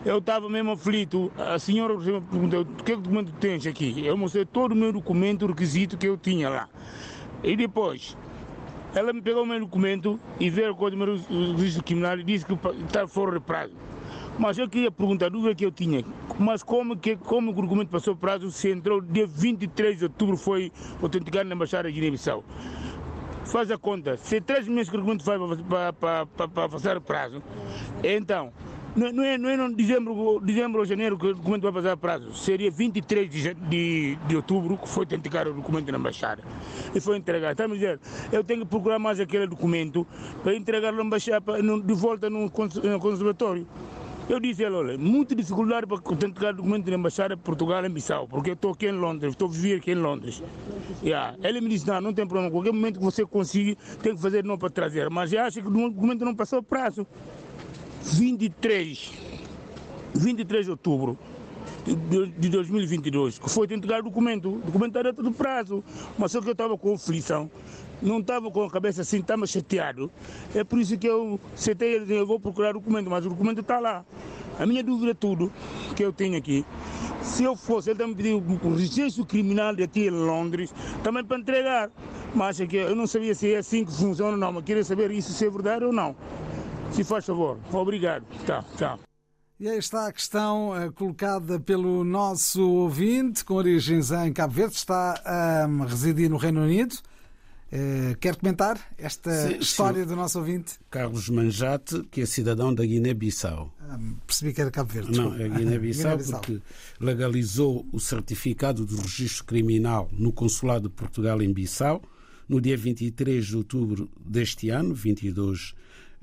eu 0.04 0.18
estava 0.18 0.50
mesmo 0.50 0.72
aflito. 0.72 1.32
A 1.38 1.58
senhora 1.58 1.96
perguntou: 1.96 2.66
que 2.84 2.94
documento 2.94 3.32
tens 3.40 3.66
aqui? 3.66 4.04
Eu 4.04 4.18
mostrei 4.18 4.44
todo 4.44 4.72
o 4.72 4.76
meu 4.76 4.92
documento, 4.92 5.46
requisito 5.46 5.96
que 5.96 6.06
eu 6.06 6.18
tinha 6.18 6.50
lá. 6.50 6.68
E 7.44 7.54
depois, 7.56 8.16
ela 8.94 9.12
me 9.12 9.20
pegou 9.20 9.42
o 9.42 9.46
meu 9.46 9.60
documento 9.60 10.18
e 10.40 10.48
veio 10.48 10.74
coisa 10.74 10.96
do 10.96 11.04
meu 11.04 11.16
registro 11.56 11.84
criminal 11.84 12.18
e 12.18 12.24
disse 12.24 12.46
que 12.46 12.54
está 12.86 13.06
fora 13.06 13.38
de 13.38 13.44
prazo. 13.44 13.74
Mas 14.38 14.58
eu 14.58 14.68
queria 14.68 14.90
perguntar, 14.90 15.26
a 15.26 15.28
dúvida 15.28 15.54
que 15.54 15.64
eu 15.64 15.70
tinha, 15.70 16.02
mas 16.38 16.62
como, 16.62 16.96
que, 16.96 17.16
como 17.16 17.52
o 17.52 17.54
documento 17.54 17.88
passou 17.88 18.16
prazo 18.16 18.50
se 18.50 18.70
entrou 18.70 19.00
dia 19.00 19.26
23 19.26 19.98
de 19.98 20.04
outubro, 20.04 20.36
foi 20.36 20.72
autenticado 21.02 21.48
na 21.48 21.54
Embaixada 21.54 21.88
de 21.88 21.94
Guiné-Bissau? 21.94 22.42
Faz 23.44 23.70
a 23.70 23.76
conta, 23.76 24.16
se 24.16 24.40
três 24.40 24.66
meses 24.66 24.88
que 24.88 24.96
o 24.96 25.00
documento 25.00 25.22
vai 25.22 25.92
para, 25.92 26.26
passar 26.68 26.98
prazo, 27.00 27.42
então 28.02 28.52
não, 28.96 29.12
não, 29.12 29.24
é, 29.24 29.36
não 29.36 29.48
é 29.48 29.54
em 29.54 29.72
dezembro, 29.72 30.40
dezembro 30.40 30.80
ou 30.80 30.86
janeiro 30.86 31.18
que 31.18 31.26
o 31.26 31.34
documento 31.34 31.62
vai 31.62 31.72
passar 31.72 31.96
prazo. 31.96 32.32
Seria 32.32 32.70
23 32.70 33.28
de, 33.28 33.54
de, 33.54 34.16
de 34.16 34.36
outubro 34.36 34.76
que 34.78 34.88
foi 34.88 35.02
autenticar 35.02 35.48
o 35.48 35.54
documento 35.54 35.90
na 35.90 35.98
embaixada. 35.98 36.42
E 36.94 37.00
foi 37.00 37.16
entregar. 37.16 37.52
Está 37.52 37.64
a 37.64 37.68
dizer, 37.68 37.98
eu 38.30 38.44
tenho 38.44 38.60
que 38.60 38.66
procurar 38.66 38.98
mais 38.98 39.18
aquele 39.18 39.46
documento 39.46 40.06
para 40.42 40.54
entregar 40.54 40.92
na 40.92 41.02
embaixada, 41.02 41.44
de 41.60 41.94
volta 41.94 42.30
no, 42.30 42.42
no 42.44 43.00
conservatório. 43.00 43.66
Eu 44.26 44.40
disse 44.40 44.64
a 44.64 44.68
ele, 44.68 44.76
olha, 44.76 44.96
muita 44.96 45.34
dificuldade 45.34 45.86
para 45.86 45.98
autenticar 45.98 46.54
documento 46.54 46.88
na 46.88 46.96
embaixada 46.96 47.36
de 47.36 47.42
Portugal 47.42 47.84
em 47.84 47.90
Bissau, 47.90 48.26
porque 48.26 48.50
eu 48.50 48.54
estou 48.54 48.70
aqui 48.70 48.86
em 48.86 48.92
Londres, 48.92 49.32
estou 49.32 49.48
a 49.48 49.50
viver 49.50 49.76
aqui 49.76 49.90
em 49.90 49.96
Londres. 49.96 50.42
Yeah. 51.02 51.36
Ele 51.42 51.60
me 51.60 51.68
disse, 51.68 51.86
não, 51.86 52.00
não 52.00 52.14
tem 52.14 52.26
problema, 52.26 52.50
qualquer 52.50 52.72
momento 52.72 52.98
que 52.98 53.04
você 53.04 53.26
consiga, 53.26 53.76
tem 54.02 54.14
que 54.14 54.22
fazer 54.22 54.42
não 54.42 54.56
para 54.56 54.70
trazer. 54.70 55.10
Mas 55.10 55.30
eu 55.30 55.42
acho 55.42 55.60
que 55.60 55.68
o 55.68 55.90
documento 55.90 56.24
não 56.24 56.34
passou 56.34 56.62
prazo. 56.62 57.06
23, 58.04 59.12
23 60.14 60.64
de 60.66 60.70
outubro 60.70 61.18
de 62.38 62.48
2022, 62.48 63.38
que 63.38 63.50
foi 63.50 63.66
entregar 63.70 64.00
o 64.00 64.04
documento. 64.04 64.62
Documento 64.64 64.98
era 64.98 65.12
todo 65.12 65.30
prazo, 65.32 65.82
mas 66.18 66.32
só 66.32 66.40
que 66.40 66.48
eu 66.48 66.52
estava 66.52 66.76
com 66.78 66.94
aflição, 66.94 67.50
não 68.00 68.20
estava 68.20 68.50
com 68.50 68.62
a 68.62 68.70
cabeça 68.70 69.02
assim, 69.02 69.18
estava 69.18 69.46
chateado. 69.46 70.10
É 70.54 70.64
por 70.64 70.78
isso 70.78 70.96
que 70.96 71.06
eu 71.06 71.40
citei 71.54 71.94
ele, 71.94 72.14
eu 72.14 72.26
vou 72.26 72.38
procurar 72.38 72.70
o 72.70 72.74
documento, 72.74 73.10
mas 73.10 73.24
o 73.26 73.30
documento 73.30 73.60
está 73.60 73.78
lá. 73.78 74.04
A 74.58 74.66
minha 74.66 74.84
dúvida 74.84 75.10
é 75.10 75.14
tudo 75.14 75.52
que 75.96 76.04
eu 76.04 76.12
tenho 76.12 76.36
aqui. 76.36 76.64
Se 77.22 77.42
eu 77.42 77.56
fosse, 77.56 77.90
ele 77.90 77.98
também 77.98 78.14
pediu 78.14 78.38
o 78.38 78.74
registro 78.74 79.24
criminal 79.24 79.74
de 79.74 79.82
aqui 79.82 80.06
em 80.06 80.10
Londres, 80.10 80.72
também 81.02 81.24
para 81.24 81.38
entregar. 81.38 81.90
Mas 82.34 82.60
é 82.60 82.66
que 82.66 82.76
eu 82.76 82.94
não 82.94 83.06
sabia 83.06 83.34
se 83.34 83.52
é 83.52 83.58
assim 83.58 83.84
que 83.84 83.92
funciona 83.92 84.32
ou 84.32 84.38
não, 84.38 84.52
mas 84.52 84.64
queria 84.64 84.84
saber 84.84 85.10
isso 85.10 85.32
se 85.32 85.46
é 85.46 85.50
verdade 85.50 85.84
ou 85.84 85.92
não. 85.92 86.14
Se 86.94 87.02
faz 87.02 87.26
favor. 87.26 87.58
Obrigado. 87.72 88.24
Tá, 88.46 88.64
tchau. 88.78 89.00
E 89.58 89.68
aí 89.68 89.78
está 89.78 90.06
a 90.06 90.12
questão 90.12 90.70
uh, 90.70 90.92
colocada 90.92 91.58
pelo 91.58 92.04
nosso 92.04 92.62
ouvinte, 92.62 93.44
com 93.44 93.54
origens 93.54 94.12
em 94.12 94.32
Cabo 94.32 94.54
Verde, 94.54 94.76
está 94.76 95.20
a 95.24 95.66
um, 95.66 95.84
residir 95.84 96.30
no 96.30 96.36
Reino 96.36 96.62
Unido. 96.62 96.94
Uh, 97.72 98.16
quer 98.20 98.36
comentar 98.36 98.78
esta 98.96 99.48
sim, 99.48 99.58
história 99.58 100.02
sim. 100.02 100.08
do 100.08 100.14
nosso 100.14 100.38
ouvinte? 100.38 100.74
Carlos 100.88 101.28
Manjate, 101.28 102.04
que 102.12 102.20
é 102.20 102.26
cidadão 102.26 102.72
da 102.72 102.84
Guiné-Bissau. 102.84 103.74
Um, 103.90 104.14
percebi 104.24 104.52
que 104.52 104.60
era 104.60 104.70
Cabo 104.70 104.92
Verde. 104.92 105.18
Não, 105.18 105.34
é 105.34 105.48
Guiné-Bissau 105.48 106.14
Guiné 106.18 106.30
porque 106.30 106.62
legalizou 107.00 107.84
o 107.92 107.98
certificado 107.98 108.86
do 108.86 108.96
registro 109.02 109.44
criminal 109.44 110.08
no 110.12 110.32
Consulado 110.32 110.88
de 110.88 110.94
Portugal 110.94 111.42
em 111.42 111.52
Bissau 111.52 112.00
no 112.48 112.60
dia 112.60 112.76
23 112.76 113.44
de 113.44 113.56
outubro 113.56 114.08
deste 114.24 114.68
ano, 114.70 114.94
22 114.94 115.74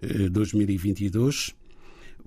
2022. 0.02 1.54
Eh, 1.56 1.62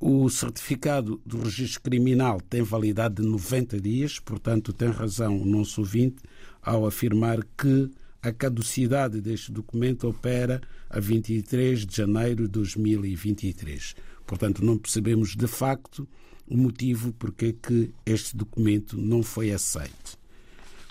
o 0.01 0.29
certificado 0.29 1.21
do 1.25 1.41
registro 1.43 1.83
criminal 1.83 2.41
tem 2.41 2.63
validade 2.63 3.17
de 3.17 3.23
90 3.23 3.81
dias, 3.81 4.19
portanto, 4.19 4.73
tem 4.73 4.91
razão 4.91 5.41
o 5.41 5.45
nosso 5.45 5.81
ouvinte 5.81 6.23
ao 6.61 6.87
afirmar 6.87 7.45
que 7.57 7.91
a 8.21 8.33
caducidade 8.33 9.21
deste 9.21 9.53
documento 9.53 10.09
opera 10.09 10.61
a 10.89 10.99
23 10.99 11.85
de 11.85 11.97
janeiro 11.97 12.45
de 12.45 12.53
2023. 12.53 13.95
Portanto, 14.27 14.65
não 14.65 14.79
percebemos 14.79 15.37
de 15.37 15.47
facto 15.47 16.09
o 16.47 16.57
motivo 16.57 17.13
porque 17.13 17.53
que 17.53 17.91
este 18.05 18.37
documento 18.37 18.97
não 18.97 19.23
foi 19.23 19.53
aceito. 19.53 20.19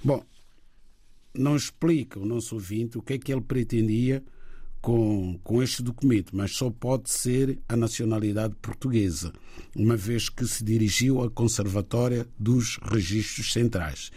Bom, 0.03 0.23
não 1.33 1.55
explica 1.55 2.19
o 2.19 2.25
nosso 2.25 2.55
ouvinte 2.55 2.97
o 2.97 3.01
que 3.01 3.13
é 3.13 3.17
que 3.17 3.31
ele 3.31 3.41
pretendia 3.41 4.23
com, 4.83 5.39
com 5.45 5.63
este 5.63 5.81
documento, 5.81 6.35
mas 6.35 6.57
só 6.57 6.69
pode 6.69 7.09
ser 7.09 7.57
a 7.69 7.75
nacionalidade 7.77 8.53
portuguesa, 8.61 9.31
uma 9.73 9.95
vez 9.95 10.27
que 10.27 10.45
se 10.45 10.61
dirigiu 10.61 11.23
à 11.23 11.31
Conservatória 11.31 12.27
dos 12.37 12.77
Registros 12.83 13.53
Centrais. 13.53 14.11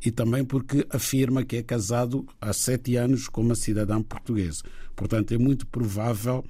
E 0.00 0.12
também 0.12 0.44
porque 0.44 0.86
afirma 0.90 1.44
que 1.44 1.56
é 1.56 1.62
casado 1.62 2.24
há 2.40 2.52
sete 2.52 2.94
anos 2.94 3.26
com 3.26 3.40
uma 3.40 3.56
cidadã 3.56 4.00
portuguesa. 4.00 4.62
Portanto, 4.94 5.32
é 5.32 5.38
muito 5.38 5.66
provável 5.66 6.44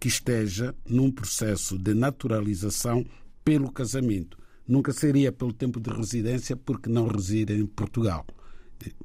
que 0.00 0.08
esteja 0.08 0.74
num 0.84 1.08
processo 1.08 1.78
de 1.78 1.94
naturalização 1.94 3.06
pelo 3.44 3.70
casamento. 3.70 4.36
Nunca 4.66 4.92
seria 4.92 5.30
pelo 5.30 5.52
tempo 5.52 5.78
de 5.78 5.90
residência, 5.90 6.56
porque 6.56 6.90
não 6.90 7.06
reside 7.06 7.52
em 7.52 7.66
Portugal. 7.66 8.26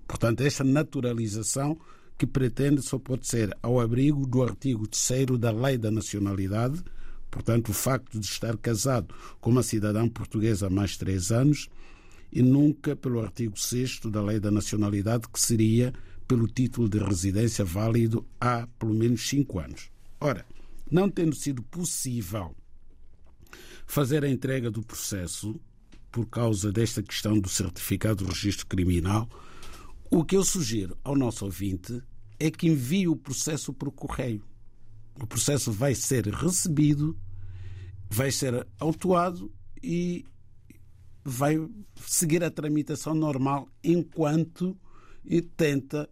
Portanto, 0.08 0.42
esta 0.42 0.64
naturalização 0.64 1.78
que 2.18 2.26
pretende 2.26 2.82
só 2.82 2.98
pode 2.98 3.28
ser 3.28 3.56
ao 3.62 3.80
abrigo 3.80 4.26
do 4.26 4.42
artigo 4.42 4.88
3 4.88 5.38
da 5.40 5.52
Lei 5.52 5.78
da 5.78 5.92
Nacionalidade, 5.92 6.84
portanto, 7.30 7.70
o 7.70 7.74
facto 7.74 8.20
de 8.20 8.26
estar 8.26 8.58
casado 8.58 9.14
com 9.40 9.52
uma 9.52 9.64
cidadã 9.64 10.08
portuguesa 10.10 10.68
há 10.68 10.70
mais 10.70 10.98
três 10.98 11.32
anos, 11.32 11.70
e 12.32 12.42
nunca 12.42 12.96
pelo 12.96 13.22
artigo 13.22 13.58
6 13.58 14.02
da 14.06 14.22
Lei 14.22 14.40
da 14.40 14.52
Nacionalidade, 14.52 15.28
que 15.32 15.40
seria 15.40 15.94
pelo 16.28 16.48
título 16.48 16.90
de 16.90 16.98
residência 16.98 17.64
válido 17.64 18.26
há 18.40 18.68
pelo 18.80 18.94
menos 18.94 19.28
cinco 19.28 19.60
anos. 19.60 19.90
Ora, 20.20 20.46
não 20.92 21.10
tendo 21.10 21.36
sido 21.36 21.64
possível 21.64 22.56
fazer 23.86 24.26
a 24.26 24.30
entrega 24.30 24.70
do 24.70 24.82
processo 24.82 25.60
por 26.12 26.26
causa 26.26 26.72
desta 26.72 27.02
questão 27.02 27.40
do 27.40 27.48
certificado 27.48 28.26
de 28.26 28.30
registro 28.30 28.66
criminal, 28.66 29.30
o 30.10 30.24
que 30.24 30.36
eu 30.36 30.44
sugiro 30.44 30.98
ao 31.04 31.16
nosso 31.16 31.46
ouvinte 31.46 32.02
é 32.40 32.50
que 32.52 32.68
envie 32.68 33.08
o 33.08 33.16
processo 33.16 33.74
por 33.74 33.92
correio. 33.92 34.44
O 35.20 35.26
processo 35.26 35.72
vai 35.72 35.96
ser 35.96 36.28
recebido, 36.28 37.18
vai 38.10 38.32
ser 38.32 38.68
autuado 38.80 39.52
e 39.82 40.26
vai 41.24 41.58
seguir 42.06 42.44
a 42.44 42.52
tramitação 42.52 43.14
normal 43.14 43.68
enquanto 43.84 44.78
tenta 45.56 46.10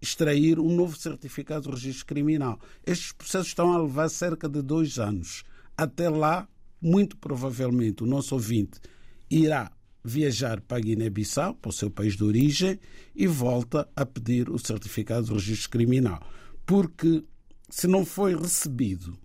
extrair 0.00 0.58
um 0.58 0.74
novo 0.74 0.96
certificado 0.96 1.68
de 1.68 1.70
registro 1.74 2.06
criminal. 2.06 2.58
Estes 2.86 3.12
processos 3.12 3.48
estão 3.48 3.72
a 3.72 3.82
levar 3.82 4.08
cerca 4.08 4.48
de 4.48 4.62
dois 4.62 4.98
anos. 4.98 5.42
Até 5.76 6.08
lá, 6.08 6.48
muito 6.80 7.16
provavelmente, 7.16 8.02
o 8.02 8.06
nosso 8.06 8.34
ouvinte 8.34 8.80
irá 9.28 9.72
viajar 10.02 10.60
para 10.60 10.78
a 10.78 10.80
Guiné-Bissau, 10.80 11.54
para 11.54 11.68
o 11.68 11.72
seu 11.72 11.90
país 11.90 12.16
de 12.16 12.24
origem, 12.24 12.78
e 13.14 13.26
volta 13.26 13.88
a 13.94 14.06
pedir 14.06 14.48
o 14.48 14.58
certificado 14.58 15.26
de 15.26 15.32
registro 15.32 15.70
criminal. 15.70 16.20
Porque 16.64 17.24
se 17.68 17.86
não 17.86 18.04
foi 18.04 18.34
recebido 18.34 19.16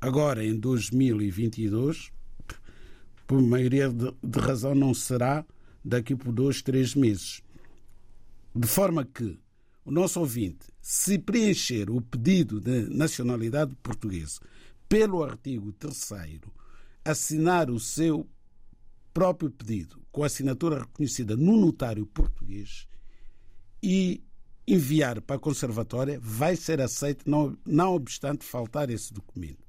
agora 0.00 0.44
em 0.44 0.58
2022, 0.58 2.12
por 3.26 3.40
maioria 3.40 3.88
de, 3.88 4.12
de 4.22 4.38
razão 4.38 4.74
não 4.74 4.92
será 4.92 5.44
daqui 5.84 6.14
por 6.14 6.32
dois, 6.32 6.62
três 6.62 6.94
meses. 6.94 7.42
De 8.54 8.68
forma 8.68 9.04
que 9.04 9.38
o 9.84 9.90
nosso 9.90 10.20
ouvinte, 10.20 10.66
se 10.80 11.18
preencher 11.18 11.90
o 11.90 12.00
pedido 12.00 12.60
de 12.60 12.88
nacionalidade 12.88 13.74
portuguesa 13.82 14.40
pelo 14.88 15.22
artigo 15.22 15.72
3 15.72 16.40
assinar 17.04 17.70
o 17.70 17.78
seu 17.78 18.26
próprio 19.14 19.50
pedido, 19.50 20.02
com 20.10 20.24
assinatura 20.24 20.80
reconhecida 20.80 21.36
no 21.36 21.56
notário 21.56 22.04
português 22.04 22.88
e 23.80 24.22
enviar 24.66 25.20
para 25.20 25.36
a 25.36 25.38
conservatória, 25.38 26.18
vai 26.20 26.56
ser 26.56 26.80
aceito, 26.80 27.28
não, 27.30 27.56
não 27.64 27.94
obstante 27.94 28.44
faltar 28.44 28.90
esse 28.90 29.12
documento. 29.14 29.64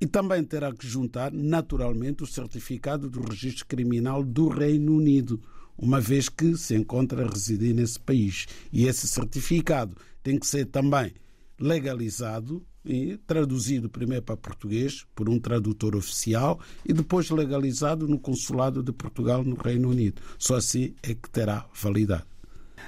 E 0.00 0.06
também 0.06 0.44
terá 0.44 0.72
que 0.72 0.86
juntar, 0.86 1.32
naturalmente, 1.32 2.22
o 2.22 2.26
certificado 2.26 3.10
do 3.10 3.20
registro 3.20 3.66
criminal 3.66 4.22
do 4.22 4.48
Reino 4.48 4.94
Unido, 4.94 5.42
uma 5.76 6.00
vez 6.00 6.28
que 6.28 6.56
se 6.56 6.76
encontra 6.76 7.24
a 7.24 7.28
residir 7.28 7.74
nesse 7.74 7.98
país. 7.98 8.46
E 8.72 8.86
esse 8.86 9.08
certificado 9.08 9.96
tem 10.22 10.38
que 10.38 10.46
ser 10.46 10.66
também 10.66 11.12
legalizado 11.58 12.64
e 12.84 13.18
traduzido 13.26 13.88
primeiro 13.88 14.22
para 14.22 14.36
português 14.36 15.06
por 15.14 15.28
um 15.28 15.38
tradutor 15.38 15.96
oficial 15.96 16.58
e 16.84 16.92
depois 16.92 17.30
legalizado 17.30 18.08
no 18.08 18.18
consulado 18.18 18.82
de 18.82 18.92
Portugal 18.92 19.44
no 19.44 19.56
Reino 19.56 19.90
Unido. 19.90 20.22
Só 20.38 20.56
assim 20.56 20.94
é 21.02 21.14
que 21.14 21.28
terá 21.30 21.66
validade. 21.80 22.24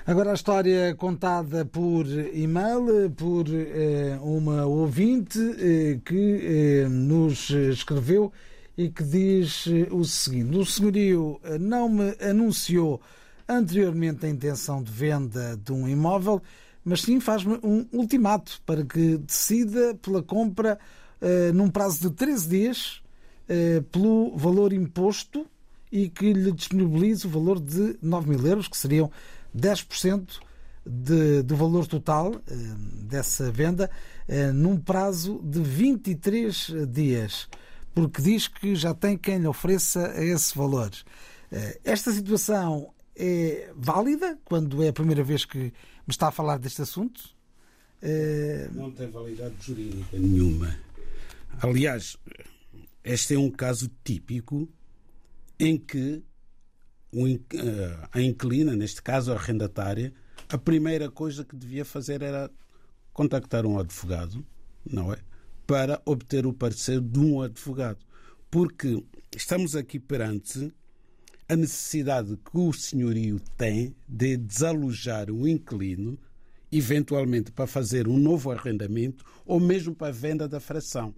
Agora 0.06 0.30
a 0.30 0.34
história 0.34 0.94
contada 0.94 1.64
por 1.64 2.06
e-mail 2.06 3.10
por 3.10 3.44
eh, 3.48 4.18
uma 4.22 4.64
ouvinte 4.64 5.38
eh, 5.38 6.00
que 6.04 6.84
eh, 6.84 6.88
nos 6.88 7.50
escreveu 7.50 8.32
e 8.80 8.88
que 8.88 9.04
diz 9.04 9.66
eh, 9.66 9.88
o 9.90 10.04
seguinte: 10.04 10.56
O 10.56 10.64
senhorio 10.64 11.38
eh, 11.44 11.58
não 11.58 11.88
me 11.88 12.16
anunciou 12.20 13.00
anteriormente 13.46 14.24
a 14.24 14.28
intenção 14.28 14.82
de 14.82 14.90
venda 14.90 15.54
de 15.56 15.70
um 15.70 15.86
imóvel, 15.86 16.40
mas 16.90 17.02
sim 17.02 17.20
faz-me 17.20 17.58
um 17.62 17.86
ultimato 17.92 18.60
para 18.66 18.84
que 18.84 19.16
decida 19.18 19.94
pela 20.02 20.22
compra 20.22 20.78
eh, 21.20 21.52
num 21.52 21.70
prazo 21.70 22.00
de 22.00 22.10
13 22.14 22.48
dias 22.48 23.02
pelo 23.90 24.36
valor 24.36 24.72
imposto 24.72 25.44
e 25.90 26.08
que 26.08 26.32
lhe 26.32 26.52
disponibilize 26.52 27.26
o 27.26 27.30
valor 27.30 27.58
de 27.58 27.96
9 28.00 28.28
mil 28.28 28.46
euros, 28.46 28.68
que 28.68 28.76
seriam 28.76 29.10
10% 29.56 30.38
de, 30.86 31.42
do 31.42 31.56
valor 31.56 31.84
total 31.88 32.40
dessa 33.08 33.50
venda, 33.50 33.90
num 34.54 34.76
prazo 34.76 35.40
de 35.42 35.60
23 35.60 36.74
dias 36.90 37.48
porque 37.94 38.22
diz 38.22 38.48
que 38.48 38.74
já 38.74 38.94
tem 38.94 39.16
quem 39.16 39.38
lhe 39.38 39.46
ofereça 39.46 40.12
esse 40.22 40.56
valor. 40.56 40.90
Eh, 41.50 41.80
esta 41.84 42.12
situação 42.12 42.92
é 43.16 43.70
válida 43.76 44.38
quando 44.44 44.82
é 44.82 44.88
a 44.88 44.92
primeira 44.92 45.22
vez 45.22 45.44
que 45.44 45.72
me 46.10 46.12
está 46.12 46.26
a 46.26 46.32
falar 46.32 46.58
deste 46.58 46.82
assunto? 46.82 47.22
Eh, 48.02 48.68
Não 48.72 48.90
tem 48.90 49.08
validade 49.08 49.54
jurídica 49.60 50.18
nenhuma. 50.18 50.76
Aliás, 51.62 52.16
este 53.04 53.34
é 53.34 53.38
um 53.38 53.48
caso 53.48 53.88
típico 54.02 54.68
em 55.56 55.78
que 55.78 56.20
eh, 57.14 58.08
a 58.10 58.20
inquilina, 58.20 58.74
neste 58.74 59.00
caso 59.00 59.30
a 59.30 59.36
arrendatária, 59.36 60.12
a 60.48 60.58
primeira 60.58 61.08
coisa 61.08 61.44
que 61.44 61.54
devia 61.54 61.84
fazer 61.84 62.22
era 62.22 62.50
contactar 63.12 63.64
um 63.64 63.78
advogado, 63.78 64.44
não 64.84 65.12
é? 65.12 65.18
para 65.64 66.02
obter 66.04 66.44
o 66.44 66.52
parecer 66.52 67.00
de 67.00 67.20
um 67.20 67.40
advogado. 67.40 68.04
Porque 68.50 69.00
estamos 69.32 69.76
aqui 69.76 70.00
perante 70.00 70.72
a 71.50 71.56
necessidade 71.56 72.36
que 72.36 72.56
o 72.56 72.72
senhorio 72.72 73.40
tem 73.56 73.92
de 74.06 74.36
desalojar 74.36 75.28
o 75.28 75.48
inquilino, 75.48 76.16
eventualmente 76.70 77.50
para 77.50 77.66
fazer 77.66 78.06
um 78.06 78.16
novo 78.16 78.52
arrendamento 78.52 79.24
ou 79.44 79.58
mesmo 79.58 79.92
para 79.92 80.06
a 80.06 80.12
venda 80.12 80.46
da 80.46 80.60
fração. 80.60 81.12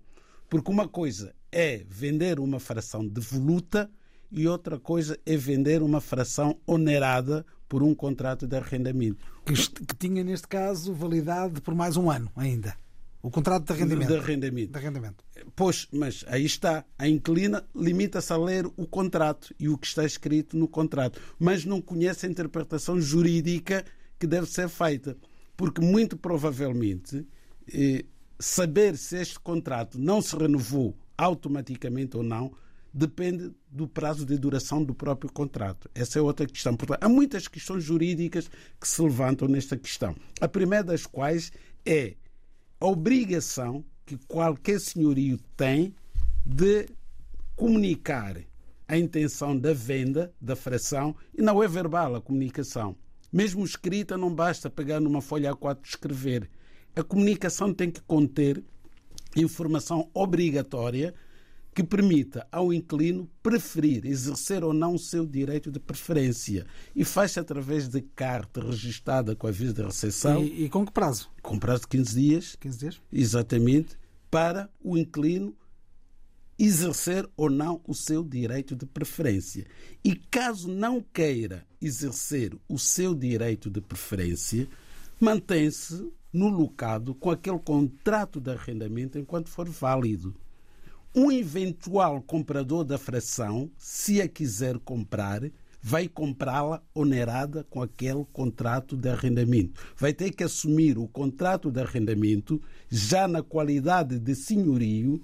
Porque 0.48 0.70
uma 0.70 0.88
coisa 0.88 1.34
é 1.52 1.84
vender 1.86 2.40
uma 2.40 2.58
fração 2.58 3.06
devoluta 3.06 3.90
e 4.30 4.48
outra 4.48 4.78
coisa 4.80 5.18
é 5.26 5.36
vender 5.36 5.82
uma 5.82 6.00
fração 6.00 6.58
onerada 6.66 7.44
por 7.68 7.82
um 7.82 7.94
contrato 7.94 8.46
de 8.46 8.56
arrendamento. 8.56 9.26
Que, 9.44 9.52
que 9.52 9.94
tinha, 9.94 10.24
neste 10.24 10.48
caso, 10.48 10.94
validade 10.94 11.60
por 11.60 11.74
mais 11.74 11.98
um 11.98 12.10
ano 12.10 12.32
ainda. 12.34 12.74
O 13.22 13.30
contrato 13.30 13.66
de 13.66 13.72
arrendamento. 13.74 14.08
De 14.08 14.18
arrendamento. 14.18 14.72
De 14.72 14.78
arrendamento. 14.78 15.24
Pois, 15.54 15.86
mas 15.92 16.24
aí 16.28 16.44
está. 16.44 16.84
A 16.98 17.06
inquilina 17.06 17.64
limita-se 17.74 18.32
a 18.32 18.36
ler 18.36 18.66
o 18.76 18.86
contrato 18.86 19.54
e 19.58 19.68
o 19.68 19.76
que 19.76 19.86
está 19.86 20.04
escrito 20.04 20.56
no 20.56 20.66
contrato, 20.66 21.20
mas 21.38 21.64
não 21.64 21.80
conhece 21.80 22.26
a 22.26 22.28
interpretação 22.28 23.00
jurídica 23.00 23.84
que 24.18 24.26
deve 24.26 24.46
ser 24.46 24.68
feita. 24.68 25.16
Porque, 25.56 25.80
muito 25.80 26.16
provavelmente, 26.16 27.26
eh, 27.72 28.04
saber 28.38 28.96
se 28.96 29.20
este 29.20 29.38
contrato 29.38 29.98
não 29.98 30.22
se 30.22 30.34
renovou 30.34 30.96
automaticamente 31.16 32.16
ou 32.16 32.22
não 32.22 32.52
depende 32.92 33.52
do 33.70 33.88
prazo 33.88 34.26
de 34.26 34.36
duração 34.36 34.84
do 34.84 34.94
próprio 34.94 35.32
contrato. 35.32 35.88
Essa 35.94 36.18
é 36.18 36.22
outra 36.22 36.46
questão. 36.46 36.76
Portanto, 36.76 37.02
há 37.02 37.08
muitas 37.08 37.48
questões 37.48 37.84
jurídicas 37.84 38.50
que 38.78 38.86
se 38.86 39.00
levantam 39.00 39.48
nesta 39.48 39.76
questão. 39.76 40.14
A 40.40 40.48
primeira 40.48 40.84
das 40.84 41.06
quais 41.06 41.52
é 41.86 42.16
a 42.78 42.86
obrigação 42.86 43.84
que 44.04 44.16
qualquer 44.26 44.80
senhorio 44.80 45.38
tem 45.56 45.94
de 46.44 46.86
comunicar 47.56 48.36
a 48.88 48.98
intenção 48.98 49.56
da 49.56 49.72
venda 49.72 50.32
da 50.40 50.56
fração 50.56 51.14
e 51.32 51.40
não 51.40 51.62
é 51.62 51.68
verbal 51.68 52.14
a 52.14 52.20
comunicação. 52.20 52.96
Mesmo 53.32 53.64
escrita, 53.64 54.18
não 54.18 54.34
basta 54.34 54.68
pegar 54.68 55.00
numa 55.00 55.22
folha 55.22 55.54
A4 55.54 55.78
e 55.84 55.88
escrever. 55.88 56.50
A 56.94 57.02
comunicação 57.02 57.72
tem 57.72 57.90
que 57.90 58.02
conter 58.02 58.62
informação 59.34 60.10
obrigatória 60.12 61.14
que 61.74 61.82
permita 61.82 62.46
ao 62.52 62.72
inquilino 62.72 63.28
preferir 63.42 64.04
exercer 64.04 64.62
ou 64.62 64.72
não 64.72 64.94
o 64.94 64.98
seu 64.98 65.26
direito 65.26 65.70
de 65.70 65.80
preferência. 65.80 66.66
E 66.94 67.04
faz-se 67.04 67.40
através 67.40 67.88
de 67.88 68.02
carta 68.02 68.60
registada 68.60 69.34
com 69.34 69.46
aviso 69.46 69.72
de 69.72 69.82
recepção. 69.82 70.44
E, 70.44 70.64
e, 70.64 70.68
com 70.68 70.84
que 70.84 70.92
prazo? 70.92 71.30
Com 71.40 71.58
prazo 71.58 71.82
de 71.82 71.88
15 71.88 72.20
dias. 72.20 72.56
15 72.60 72.78
dias? 72.78 73.00
Exatamente, 73.10 73.96
para 74.30 74.70
o 74.82 74.98
inquilino 74.98 75.56
exercer 76.58 77.28
ou 77.36 77.50
não 77.50 77.80
o 77.86 77.94
seu 77.94 78.22
direito 78.22 78.76
de 78.76 78.86
preferência. 78.86 79.66
E 80.04 80.14
caso 80.14 80.68
não 80.68 81.00
queira 81.00 81.66
exercer 81.80 82.56
o 82.68 82.78
seu 82.78 83.14
direito 83.14 83.70
de 83.70 83.80
preferência, 83.80 84.68
mantém-se 85.18 86.12
no 86.32 86.48
locado 86.48 87.14
com 87.14 87.30
aquele 87.30 87.58
contrato 87.58 88.40
de 88.40 88.50
arrendamento 88.50 89.18
enquanto 89.18 89.48
for 89.48 89.68
válido 89.68 90.34
um 91.14 91.30
eventual 91.30 92.22
comprador 92.22 92.84
da 92.84 92.96
fração, 92.96 93.70
se 93.76 94.20
a 94.20 94.28
quiser 94.28 94.78
comprar, 94.78 95.42
vai 95.82 96.08
comprá-la 96.08 96.82
onerada 96.94 97.64
com 97.68 97.82
aquele 97.82 98.24
contrato 98.32 98.96
de 98.96 99.08
arrendamento. 99.08 99.80
Vai 99.96 100.14
ter 100.14 100.30
que 100.30 100.44
assumir 100.44 100.96
o 100.96 101.08
contrato 101.08 101.70
de 101.70 101.80
arrendamento 101.80 102.62
já 102.88 103.26
na 103.26 103.42
qualidade 103.42 104.18
de 104.18 104.34
senhorio, 104.34 105.22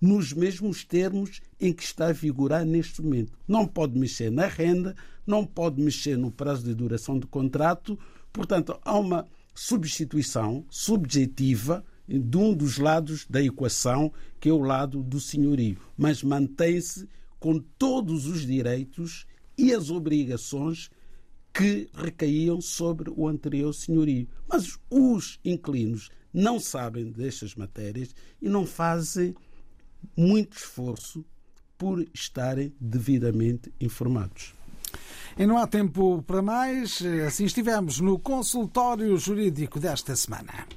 nos 0.00 0.32
mesmos 0.32 0.82
termos 0.82 1.42
em 1.60 1.72
que 1.72 1.82
está 1.82 2.08
a 2.08 2.12
vigorar 2.12 2.64
neste 2.64 3.02
momento. 3.02 3.32
Não 3.46 3.66
pode 3.66 3.98
mexer 3.98 4.30
na 4.30 4.46
renda, 4.46 4.96
não 5.26 5.44
pode 5.44 5.80
mexer 5.80 6.16
no 6.16 6.30
prazo 6.30 6.64
de 6.64 6.74
duração 6.74 7.18
do 7.18 7.26
contrato, 7.26 7.98
portanto, 8.32 8.80
há 8.82 8.98
uma 8.98 9.28
substituição 9.54 10.64
subjetiva 10.70 11.84
de 12.18 12.36
um 12.36 12.52
dos 12.52 12.78
lados 12.78 13.24
da 13.28 13.42
equação, 13.42 14.12
que 14.40 14.48
é 14.48 14.52
o 14.52 14.62
lado 14.62 15.02
do 15.02 15.20
senhorio, 15.20 15.78
mas 15.96 16.22
mantém-se 16.22 17.08
com 17.38 17.58
todos 17.78 18.26
os 18.26 18.44
direitos 18.44 19.26
e 19.56 19.72
as 19.72 19.90
obrigações 19.90 20.90
que 21.52 21.88
recaíam 21.94 22.60
sobre 22.60 23.10
o 23.14 23.28
anterior 23.28 23.72
senhorio. 23.72 24.28
Mas 24.48 24.78
os 24.90 25.38
inquilinos 25.44 26.10
não 26.32 26.58
sabem 26.58 27.10
destas 27.10 27.54
matérias 27.54 28.14
e 28.40 28.48
não 28.48 28.66
fazem 28.66 29.34
muito 30.16 30.56
esforço 30.56 31.24
por 31.76 32.06
estarem 32.12 32.72
devidamente 32.80 33.72
informados. 33.80 34.54
E 35.38 35.46
não 35.46 35.56
há 35.56 35.66
tempo 35.66 36.22
para 36.22 36.42
mais, 36.42 37.00
assim 37.26 37.44
estivemos 37.44 38.00
no 38.00 38.18
consultório 38.18 39.16
jurídico 39.16 39.78
desta 39.78 40.14
semana. 40.16 40.66